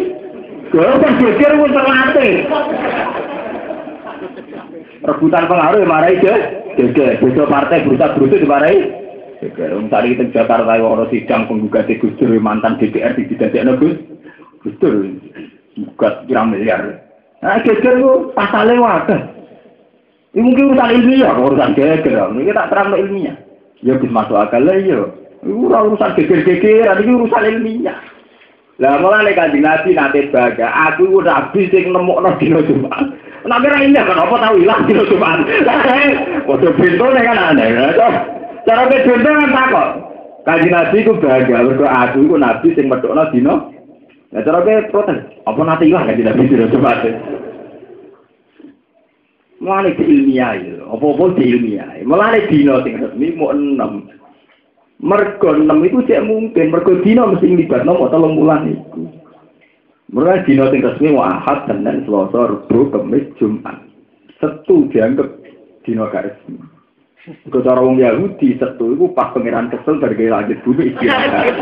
[0.74, 2.34] Kan geger wis terlatih.
[5.06, 6.36] Rebutan pengaruh dimarahi ge
[6.76, 7.22] geger.
[7.22, 8.80] Beda partai berusaha berusaha dimarahi.
[9.40, 9.70] Geger.
[9.78, 13.96] Wong tadi kita Jakarta yo ono sidang penggugat Gus Dur mantan DPR di didadekno Gus.
[14.66, 15.06] Gus Dur
[15.78, 17.06] gugat pirang miliar.
[17.42, 19.42] Nah geger ku pasale wae
[20.32, 22.32] ini mungkin urusan ilmiah, urusan geger.
[22.32, 23.36] Ini tak terang ilmiah.
[23.84, 25.21] Ya bisa masuk akal lah ya.
[25.42, 27.98] Ura urusan geger-gegeran, ini urusan ilmiah.
[28.82, 33.14] Lah malah nek kanjeng Nabi nate baga, aku udah habis sing nemokno dina Jumat.
[33.46, 35.46] Nek ora indah kan apa tau ilang dina Jumat.
[36.46, 37.94] Padha bentone kan aneh.
[38.66, 39.90] Cara bentone kan takok.
[40.42, 43.54] Kanjeng Nabi ku baga, mergo aku iku nabi sing medhokno dina.
[44.34, 47.06] Lah cara protes, apa nate ilang kanjeng Nabi dina Jumat.
[49.62, 50.58] Mulane ilmiah
[50.90, 52.02] apa-apa ilmiah.
[52.02, 54.21] Mulane dina sing resmi mau enam.
[55.02, 59.10] Mergo 6 itu cek mungkin, mergo dino mesti libat nomor tolong bulan itu.
[60.14, 63.82] Mereka dino sing resmi wa ahad, senin, selasa, rebu, kemis, jumat.
[64.38, 65.26] Setu dianggap
[65.82, 66.62] dino gak resmi.
[67.50, 71.56] Kalau cara wong Yahudi, setu itu pas pengiran kesel dari langit bumi istirahat.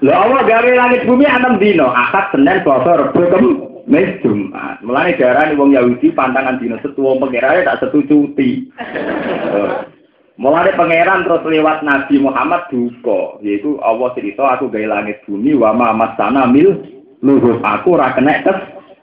[0.00, 4.80] Lho Allah gawe langit bumi enam dino, akad Senin, Selasa, Rabu, Kamis, Jumat.
[4.80, 8.64] Mulane diarani wong Yahudi pantangan dino setuwa pangerane tak setu cuti.
[10.38, 15.74] Mulane pangeran terus lewat Nabi Muhammad duka, yaitu Allah cerita aku gawe langit bumi wa
[15.74, 16.78] ma masana mil
[17.26, 18.58] luhur aku ora kena kes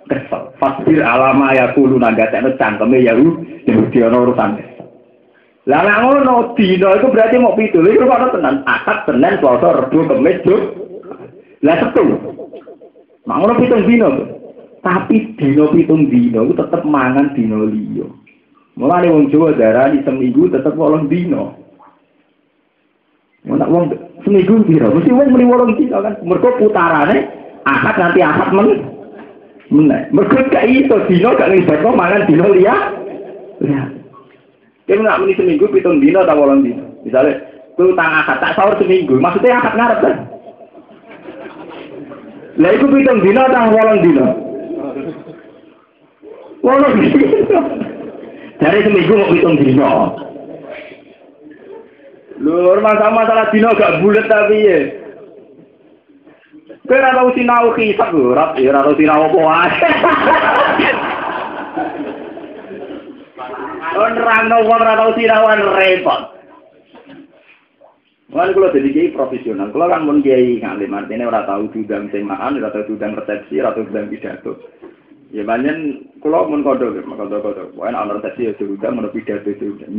[0.08, 0.56] kesel.
[0.56, 4.64] Fasbir alama ya kulo nagatekno cangkeme Yahudi Yahudi ana urusan.
[5.68, 7.84] Lah nek ngono dino itu berarti mau pitu.
[7.84, 10.40] Lha kok tenan akad Senin, Selasa, Rabu, Kamis.
[11.66, 12.06] Lah setu.
[13.28, 14.10] Mak ngono pitung dino.
[14.80, 18.08] Tapi dino pitung dino itu tetep mangan dino liya.
[18.76, 21.56] Mulane wong Jawa darani seminggu tetep wolong dino.
[23.48, 23.96] Mun wong
[24.28, 24.92] seminggu piro?
[24.92, 26.20] Mesti wong muni wolong dino kan.
[26.28, 27.32] Mergo putarane
[27.64, 28.84] akad nanti akad men.
[29.72, 30.12] Meneh.
[30.12, 32.76] Mergo gak iso dino gak nglibatno mangan dino liya.
[33.64, 33.84] Ya.
[34.86, 36.84] Kita nggak muni seminggu pitung dino atau wolong dino.
[37.08, 37.48] Misalnya,
[37.80, 40.16] kau utang akad tak sahur seminggu, maksudnya akad ngarep kan?
[42.60, 44.28] Lah iku pitung dino tang wolong dino.
[46.60, 47.95] Wolong dino.
[48.56, 49.92] Dari seminggu mau pitung dino.
[52.40, 54.80] Lur masalah masalah dino gak bulat tapi ya.
[56.86, 59.70] Kowe ora tau sinau kisah lho, ora ya ora tau sinau apa wae.
[64.14, 66.22] Nerangno wong ora tau sinawan repot.
[68.30, 72.60] Mulai kalau jadi kiai profesional, kalau kan pun kiai ngalim artinya orang tahu dudang semaan,
[72.60, 74.52] orang tahu dudang resepsi, orang tahu dudang pidato.
[75.36, 75.76] Ya banyak
[76.24, 77.68] kalau pun kodok, kodok kodok.
[77.76, 79.92] Pokoknya orang resepsi ya dudang, orang pidato itu udah.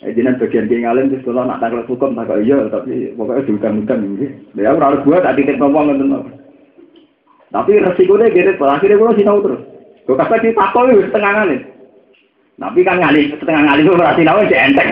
[0.00, 4.00] Eh, jinan bagian kiai ngalim terus kalau nak tanggal hukum tak iya, tapi pokoknya dudang
[4.00, 4.26] ini.
[4.56, 6.32] Ya harus buat tadi titik ngomong nonton.
[7.52, 9.62] Tapi resikonya gede, akhirnya kalau sinau terus.
[10.08, 11.60] Gue kata kita takoi setengah ngalim.
[12.56, 14.88] Tapi kan ngalim setengah ngalim itu berarti nawa si enteng.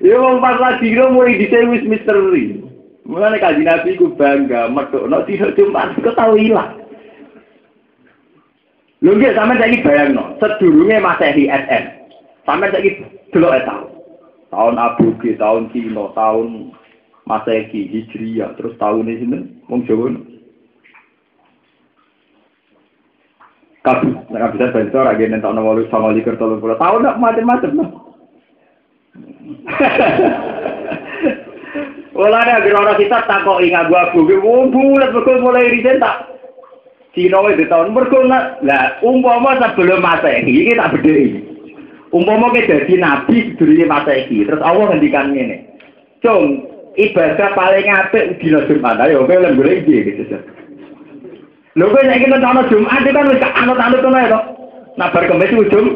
[0.00, 2.64] Ya wong pas lagi kira mulai dhisik wis misteri.
[3.10, 6.78] Mulane kaji Nabi ku bangga medhokno tidak Jumat kok tau ilang.
[9.02, 11.84] Lho nggih sampean saiki bayangno, sedurunge Masehi SM.
[12.46, 13.02] Sampeyan saiki
[13.34, 13.90] delok e tahun.
[14.54, 16.70] Tahun Abuge, tahun Cina, tahun
[17.26, 19.42] Masehi Hijriah, terus tahun ini sinten?
[19.66, 20.14] Wong Jawa.
[23.80, 25.88] Kabeh, nek bisa bantu ora ngene tahun 8
[26.78, 27.72] tahun nak macam-macam.
[32.20, 36.28] Olah ada gerona kita takok ingat gua gue bulat betul mulai riset tak.
[37.16, 41.42] Cina itu tahun berguna, lah umpama sebelum masa ini kita berdiri.
[42.12, 45.64] Umpama kita jadi nabi dulu masa ini, terus Allah ngendikan ini.
[46.20, 46.68] Cung,
[47.00, 50.38] ibadah paling apik di Jumat, ayo kowe lem golek iki gitu.
[51.80, 54.40] Lho kowe nek kita ana Jumat kan wis anut-anut ngono ya to.
[55.00, 55.88] Nah bar kemis ujung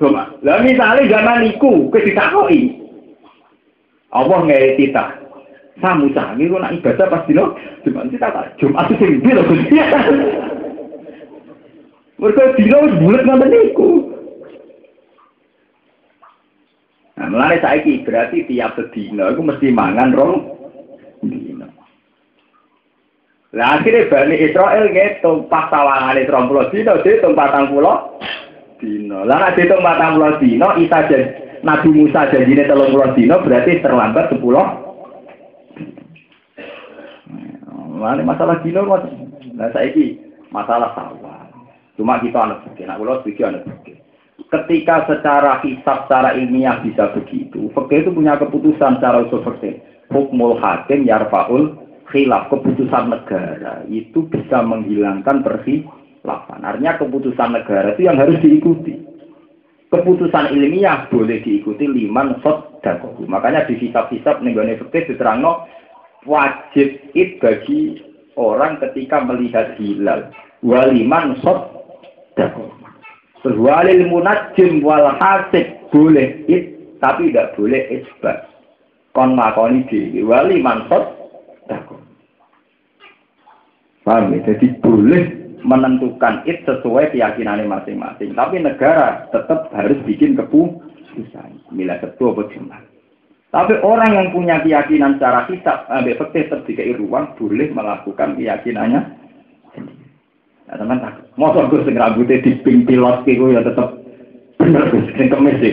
[0.00, 0.40] Jumat.
[0.40, 2.87] Lah misale zaman iku kowe ditakoki.
[4.12, 5.08] Allah nggak titah.
[5.78, 7.54] Samu sami lu nak ibadah pas dino
[7.86, 9.78] Jumat kita tak Jumat itu sing dino Gusti.
[12.18, 13.90] Mereka dino wis bulet ngoten niku.
[17.18, 20.58] Nah, mulane saiki berarti tiap sedina iku mesti mangan rong.
[23.56, 29.24] Lah akhirnya Bani Israel gitu, pas tawangane 30 dino, dihitung 40 dino.
[29.24, 34.42] Lah nek dihitung 40 dino, Isa jadi Nabi Musa janjine 30 dino berarti terlambat 10
[37.98, 39.02] Mana masalah dino mas,
[39.58, 40.22] nah saiki
[40.54, 41.50] masalah sawah.
[41.98, 43.98] Cuma kita anak fikih, nak ulo fikih anak fikih.
[44.48, 49.82] Ketika secara hisab, secara ilmiah bisa begitu, fikih itu punya keputusan secara usul fikih.
[50.14, 51.74] Hukmul hakim yarfaul
[52.08, 56.64] khilaf keputusan negara itu bisa menghilangkan perkhilafan.
[56.64, 58.94] Artinya keputusan negara itu yang harus diikuti.
[59.88, 65.64] Keputusan ilmiah boleh diikuti liman sot dan Makanya di hisab-hisab negara fikih diterangno
[66.28, 67.96] wajib id bagi
[68.36, 70.28] orang ketika melihat hilal.
[70.60, 71.72] Waliman sot
[72.36, 72.52] dan
[73.48, 78.44] Walil munajim wal hasib boleh id tapi tidak boleh isbat.
[79.16, 81.18] Kon makoni dhewe waliman sot
[84.08, 84.40] Paham ya?
[84.48, 88.34] Jadi boleh menentukan it sesuai keyakinannya masing-masing.
[88.34, 91.62] Tapi negara tetap harus bikin keputusan.
[91.74, 92.82] Mila ketua Jumat.
[93.48, 99.00] Tapi orang yang punya keyakinan secara hisap, ambil fikih terdikai ruang, boleh melakukan keyakinannya.
[100.68, 103.96] Nah, teman tak, motor gue segera di ping pilot gitu ya tetap
[104.60, 105.64] bener gue sing kemis.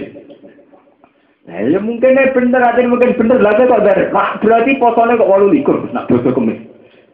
[1.46, 4.08] Nah, ya mungkin ya bener, ada mungkin bener lah kok dari,
[4.40, 6.64] berarti posone kok walu likur, nak dosa kemis.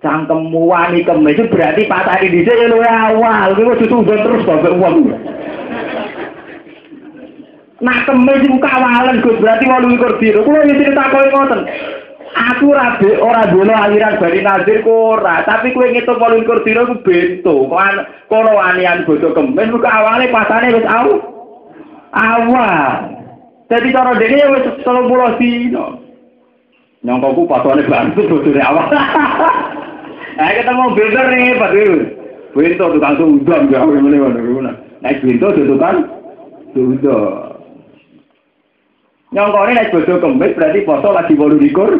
[0.02, 4.74] Cangkemmu wani kemis itu berarti patah di sini ya lu awal, gue susu terus sampai
[4.74, 5.14] uang.
[7.86, 10.39] Nak kemis iku kawalan Gus berarti 28 dino.
[10.41, 11.62] Kulo yo cerita kowe ngoten.
[12.32, 17.54] Aku rabe ora dono aliran Bani Nazir ora, tapi kowe ngitung 28 dino ku bento.
[18.26, 21.10] Kono wanian bodo kemis ku awale pasane wis au.
[22.18, 23.22] Awal.
[23.70, 26.02] Jadi cara dene ya wis 30 dino.
[27.06, 28.89] Nyongkoku pasane bantu bodone awal.
[30.42, 31.72] Eh ketemu bener nih, Pak
[32.52, 34.72] Bento tukang udang gawe ngene ngono.
[35.00, 36.04] Nek bento tukang
[36.76, 37.56] sudah.
[39.32, 41.92] Nyongkone nek bodo kemis berarti poso lagi bolu likur.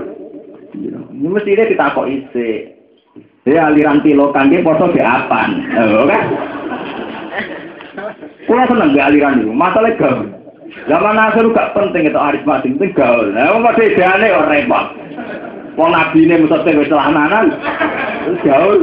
[0.76, 2.68] Ini mesti dia ditakok isi.
[3.48, 5.64] Ya aliran tilokan dia poso di apan.
[5.72, 6.26] Oh, kan?
[8.44, 9.56] Kulo seneng gak aliran itu.
[9.56, 10.28] Masalah gaul.
[10.92, 13.32] Zaman akhir gak penting itu aris mati penting gaul.
[13.32, 14.88] Nah, padha ideane ora repot.
[15.80, 17.48] Wong nabine mesti wis celananan.
[18.28, 18.80] Terus gaul.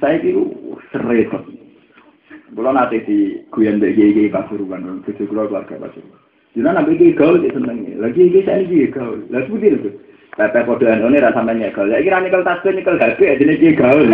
[0.00, 0.42] Saya kira
[0.92, 1.32] seret.
[2.50, 6.20] Kulo nate di guyon mbek iki Pasuruan, bojo kulo keluarga Pasuruan.
[6.52, 7.86] Dina nabi iki gaul iki seneng.
[8.00, 9.22] Lagi iki saya iki gaul.
[9.30, 9.90] Lah seperti itu.
[10.34, 11.88] Pepe kodoan ini rasa gaul.
[11.88, 14.06] Lagi rani kalau tasbih nyekel HP, jadi iki gaul.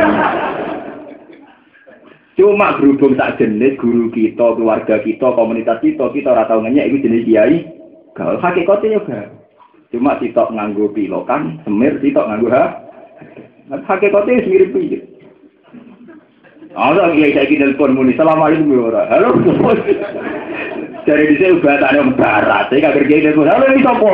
[2.36, 6.97] Cuma berhubung tak jenis guru kita, keluarga kita, komunitas kita, kita ora tau ngenyek iku
[7.09, 7.57] jenis kiai.
[8.12, 9.36] Gaul hakikate yo gaul.
[9.97, 12.84] Cuma sitok nganggo pilokan, semir sitok nganggo ha.
[13.72, 15.09] Hakikate mirip-mirip.
[16.76, 19.03] Ada kiai saya kini telepon muni, assalamualaikum ya ora.
[19.09, 19.40] Halo,
[21.09, 24.12] dari di sini bahasa ada barat, saya kagak kiai telepon, halo ini sopo.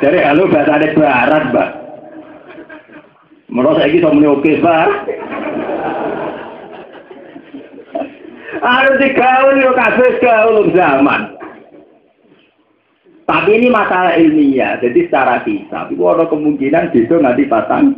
[0.00, 1.68] Dari halo bahasa ada barat, mbak.
[3.52, 4.88] Menurut saya kita muni oke, mbak.
[8.64, 11.33] Harus digaul yo kafe gaul zaman.
[13.24, 17.96] Tapi ini masalah ilmiah, jadi secara hisab, itu ada kemungkinan besok nanti pasang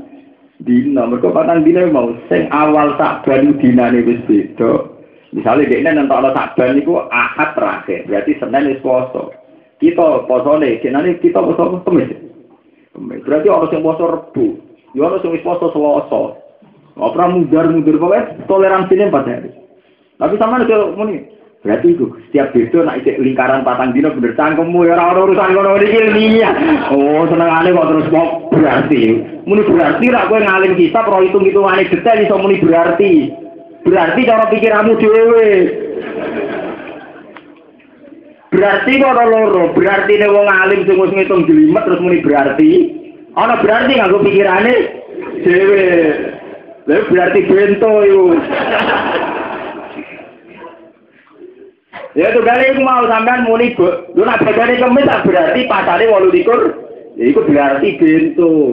[0.62, 1.02] dina.
[1.02, 2.14] Mergo patang dina mau.
[2.30, 4.86] Sing awal sakban dinane wis beda.
[5.34, 8.06] Misalnya dia nanti ada sakban itu ahad terakhir.
[8.06, 9.34] Berarti senin wis poso
[9.76, 12.16] kita poso nih kinane kita poso kemis.
[12.96, 14.46] Berarti orang yang poso rebu
[14.96, 15.66] ya orang yang poso
[16.96, 19.50] nggak pernah mudar mudar pokoknya toleransi ini empat hari.
[20.16, 21.28] Tapi sama nih muni
[21.64, 25.78] berarti itu setiap bedo nak isi lingkaran patang dino bener cangkemmu ya orang urusan kono
[25.80, 26.52] ini ilmiah
[26.94, 29.02] oh seneng kok terus kok berarti.
[29.46, 33.12] Muni berarti rak kowe ngalim kitab ro hitung hitungane detail iso muni berarti.
[33.86, 35.48] Berarti cara pikiranmu dhewe.
[38.50, 42.70] Berarti kok loro berarti nek wong alim sing wis ngitung jelimet terus muni berarti.
[43.36, 44.74] Ana berarti nganggo pikirane?
[45.44, 45.84] Dhewe.
[46.86, 48.20] Lha berarti bento yo
[52.16, 57.20] Ya itu kali mau sampean muni, lu nak bedane kemis berarti pasane 28.
[57.20, 58.72] Ya iku berarti bento.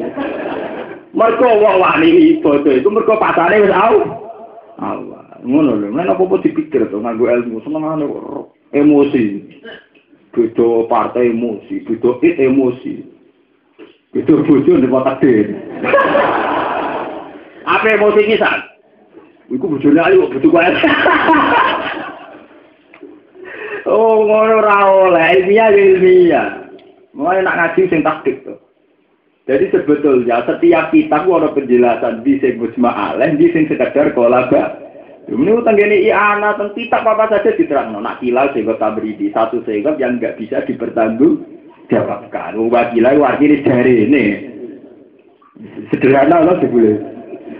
[1.11, 3.99] Mergo wong wani ibadah iku mergo pasane wis au.
[4.79, 5.43] Allah.
[5.43, 8.07] Ngono lho, nek apa-apa dipikir to nganggo ilmu senengane
[8.71, 9.43] emosi.
[10.31, 13.03] Beda partai emosi, beda emosi.
[14.15, 15.51] Beda bojo nek otak dhewe.
[17.75, 18.71] Apa emosi iki sak?
[19.51, 20.71] Iku bojone ayo butuh kuwi.
[23.83, 26.47] Oh, ngono ora oleh ilmiah ilmiah.
[27.11, 28.57] Mulai nak ngaji sing taktik tuh.
[29.43, 34.79] Jadi sebetulnya setiap kitab ada penjelasan di sing mujma'alaih, di sing sekedar kolaba.
[35.27, 37.95] Ini utang gini i'ana tentang kitab apa saja diterang.
[37.95, 41.43] Nak kilau sehingga tabridi, satu sehingga yang nggak bisa dipertanggung
[41.91, 42.55] jawabkan.
[42.55, 44.25] Wakilah wakil dari ini.
[45.91, 46.99] Sederhana loh sebelum.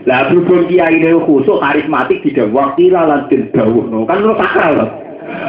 [0.04, 3.88] Lah berhubung kiai ini khusus karismatik tidak wakilah lantin dawuh.
[4.04, 5.03] Kan lo sakral loh.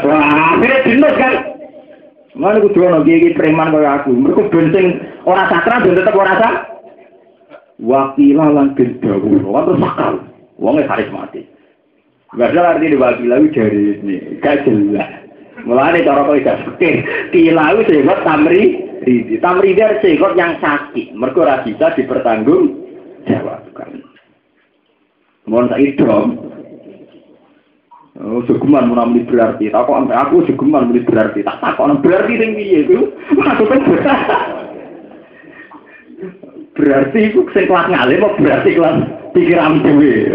[0.05, 1.33] Wah, akhirnya jenis kan.
[2.36, 4.11] Mana aku juga iki ini preman kayak aku.
[4.51, 4.86] ben sing
[5.23, 6.75] ora sastra ben tetep ora sastra.
[7.79, 10.13] Wakilah lan gendra kulo, kan terus sakal.
[10.55, 11.41] Wongnya karis mati.
[12.36, 14.15] Gak arti di wakilah itu dari ini.
[14.39, 15.07] Gak jelas.
[15.63, 16.89] Mulanya cara kau tidak suka.
[17.31, 18.63] Kila itu sehingga tamri.
[19.39, 21.15] Tamri dia sehingga yang sakit.
[21.15, 22.75] Mereka bisa dipertanggung.
[23.27, 23.63] Jawab.
[25.45, 26.55] Mohon saya dong.
[28.16, 29.68] Oh, mau namanya berarti.
[29.68, 31.43] Tak kok aku segeman mau berarti.
[31.43, 33.11] Tak tak kok berarti tinggi itu.
[33.36, 34.16] Maksudnya
[36.76, 38.97] berarti itu sing ngalim apa berarti kelas
[39.36, 40.32] pikiran dewe.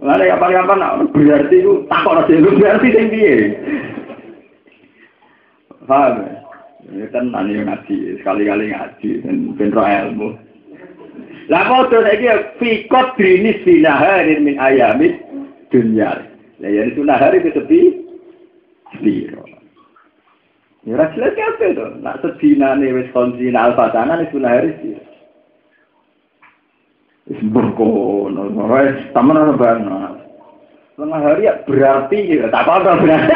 [0.00, 3.28] Lah ya kapan-kapan berarti itu nasi itu berarti tinggi.
[5.84, 6.24] Paham?
[6.88, 10.28] Ya kan tani ngaji, sekali-kali ngaji dan benro ilmu.
[11.52, 15.20] Lah kok saiki fikot grinis binaharin min ayamit
[15.68, 16.37] dunya.
[16.58, 17.80] Ya itu hari itu sepi.
[19.02, 19.44] Biro.
[20.86, 21.86] Ya ora kabeh to.
[22.02, 24.96] Nak sedinane wis konsin alfatana itu hari sih.
[27.30, 29.98] Wis wis taman ana bana.
[30.98, 33.34] Setengah hari ya berarti ya tak apa-apa berarti.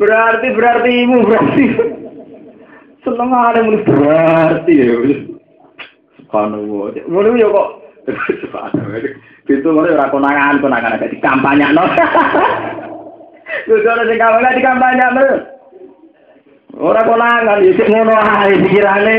[0.00, 1.64] berarti berarti imu berarti
[3.04, 4.96] seneng ada mun berarti ya
[6.20, 7.68] subhanallah ngono ya kok
[9.50, 11.84] itu mulai ora konangan konangan ada di kampanye no.
[13.66, 15.24] Lu ora di kampanye di kampanye no
[16.78, 19.14] ora konangan ya ngono ae pikirane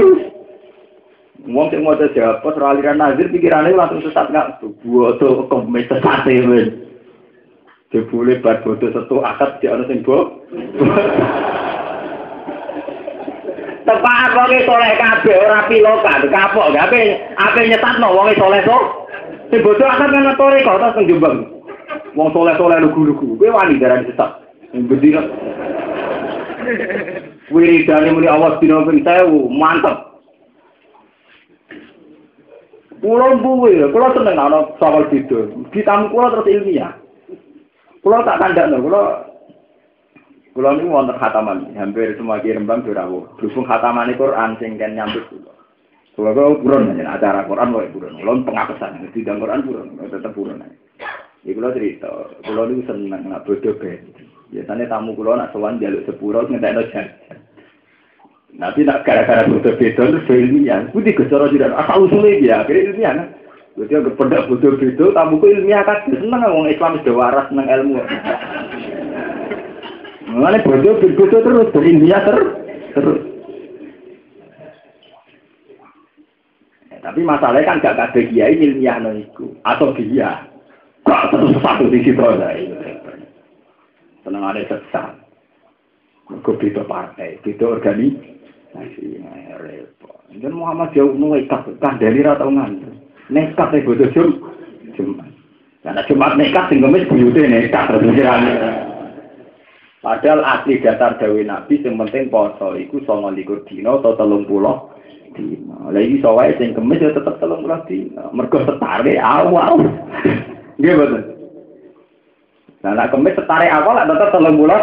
[1.41, 6.29] Wong sing maca jawab ora aliran nazir pikirane langsung sesat nggak buat tuh komis sesat
[6.29, 6.39] e
[7.91, 10.31] Jebule bar bodoh setu akad di ana sing bo.
[13.91, 18.77] Tepak wong soleh kabeh ora pilokan, kapok gak ape ape nyetatno wong soleh to.
[19.51, 21.43] Sing bodoh akad kan ngatore kok ta sing Jombang.
[22.15, 24.47] Wong soleh-soleh lugu-lugu, kowe wani darani sesat.
[24.71, 25.11] Sing bedhi
[27.51, 29.97] Wiridane muni awas dina ping 1000, mantep.
[33.03, 35.51] Kulo buwe, kulo seneng ana soal beda.
[35.75, 36.95] Ditamu kulo terus ilmiah.
[37.99, 39.01] Kulo tak kandakno, kulo
[40.51, 43.39] kulo niku wonten khataman, hampir semua kiai Rembang dirawuh.
[43.39, 45.51] Berhubung khataman Quran sing kan nyambut kulo.
[46.15, 48.19] Kulo kok buron acara Quran wae buron.
[48.19, 50.63] Kulo pengapesan, tidak Quran buron, tetep buron.
[51.47, 52.09] Ya kulo cerita,
[52.43, 54.11] kulo niku seneng nak bodo ben.
[54.51, 57.07] Biasanya tamu kulo nak sowan jaluk sepuro ngentekno jajan.
[58.51, 60.83] Nanti nak gara-gara bodoh beda terus ilmiah.
[60.91, 63.27] Kudu digosoro jiran asal usulnya ya, akhirnya ilmiah kan.
[63.79, 67.67] Jadi agak pendak bodoh itu, tamu ku ilmiah kan seneng wong Islam sudah waras seneng
[67.71, 68.03] ilmu.
[70.31, 72.49] Mengenai bodoh bodoh terus berilmiah terus
[72.95, 73.19] terus.
[76.87, 80.47] Ya, tapi masalahnya kan gak ada kiai ilmiah itu atau dia
[81.03, 82.75] terus satu di situ aja itu.
[84.23, 85.17] Seneng ada sesat.
[86.31, 89.19] Mereka beda partai, beda organisasi,
[89.59, 90.15] repot.
[90.31, 91.67] Dan Muhammad jauh nuwe kah
[91.99, 93.01] dari rata ngantuk
[93.31, 94.29] nekat ya bodoh jum
[95.81, 98.90] karena jumat nekat sing kemis buyute nekat terus
[100.01, 104.89] padahal asli datar dawe nabi yang penting poso iku songo likur dino atau telung pulau
[105.37, 109.77] dino lah ini soalnya sing kemis ya tetep telung pulau dino mergo setare awal.
[110.81, 111.21] Dia betul
[112.81, 114.81] nah nak kemis setare awal lah tetep telung pulau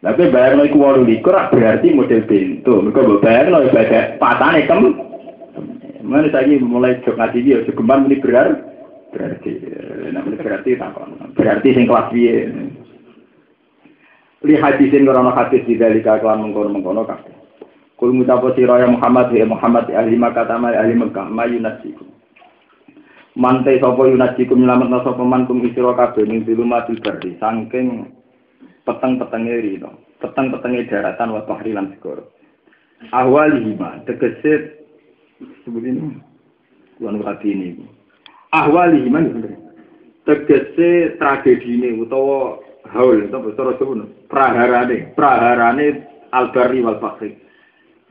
[0.00, 4.80] tapi bayar iku walu likur berarti model pintu mereka bayar lo ibadah patane kem.
[6.06, 8.62] Mana saya mulai jok ngaji dia, jok kembang ini berar,
[9.10, 9.58] berarti,
[10.14, 11.02] namanya berarti apa?
[11.34, 11.90] Berarti sing.
[14.46, 17.34] Li hadisin korona hadis di dalika kelan mengkono mengkono kabeh.
[17.98, 22.06] Kul mutapo sira ya Muhammad ya Muhammad ahli Makkah tamal ahli Mekah mayunasikum.
[23.34, 28.14] Mantai sapa yunasikum nyelametna sapa man kum isira kabeh ning dilumatil bardi saking
[28.86, 29.90] peteng-petenge rino,
[30.22, 32.22] peteng-petenge daratan wa bahri lan segara.
[33.10, 34.86] Ahwalihima tegese
[35.64, 36.16] sebut ini
[36.96, 37.76] tuan hati ini
[38.56, 39.52] ahwali gimana
[40.24, 42.56] tegese tragedi ini utawa
[42.88, 45.86] haul atau cara sebut praharane praharane
[46.30, 47.34] albari wal fakri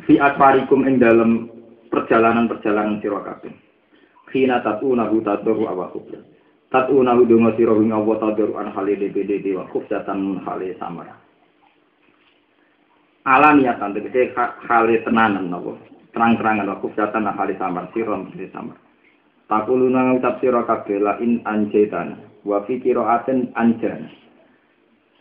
[0.03, 1.47] fi atfarikum ing dalam
[1.91, 3.53] perjalanan-perjalanan sira kabeh.
[4.32, 6.11] Khina tatuna hu tadru awaku
[6.68, 11.16] tatuna hu donga sira ing Allah tadru an hale DPD wa khufdatan hale samara.
[13.26, 15.74] Alamiatan tegese hale tenanan napa
[16.16, 18.80] terang-terangan wakuf datan ahli samar sirom di samar.
[19.51, 22.16] Takuluna ngucap sira kabeh la in anjetana
[22.47, 24.24] wa fi qiraatin anjana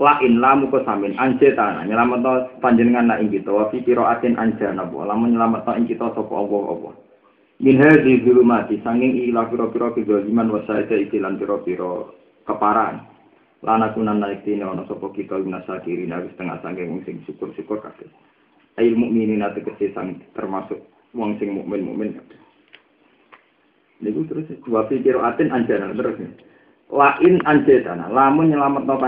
[0.03, 3.51] la in lamu ko samin anjetana nyelametno panjenengan nak ing kita.
[3.51, 6.91] Wa fi qiraatin anjana wa lamun nyelametno ing kita sapa Allah apa
[7.63, 12.11] min hadhi zulumati sanging ila pira-pira kezaliman wa saida ikilan pira-pira
[12.43, 13.07] keparan.
[13.65, 18.11] Lana kunan naik tine ana sapa kita lunasa kiri nabi setengah sanging sing syukur-syukur kabeh.
[18.75, 20.83] Ail mukminin atau kesesang termasuk
[21.15, 22.19] wong sing mukmin mukmin
[24.03, 26.19] Niku terus dua pikir atin anjana terus.
[26.93, 29.01] Lain anjetana, lamun nyelamat no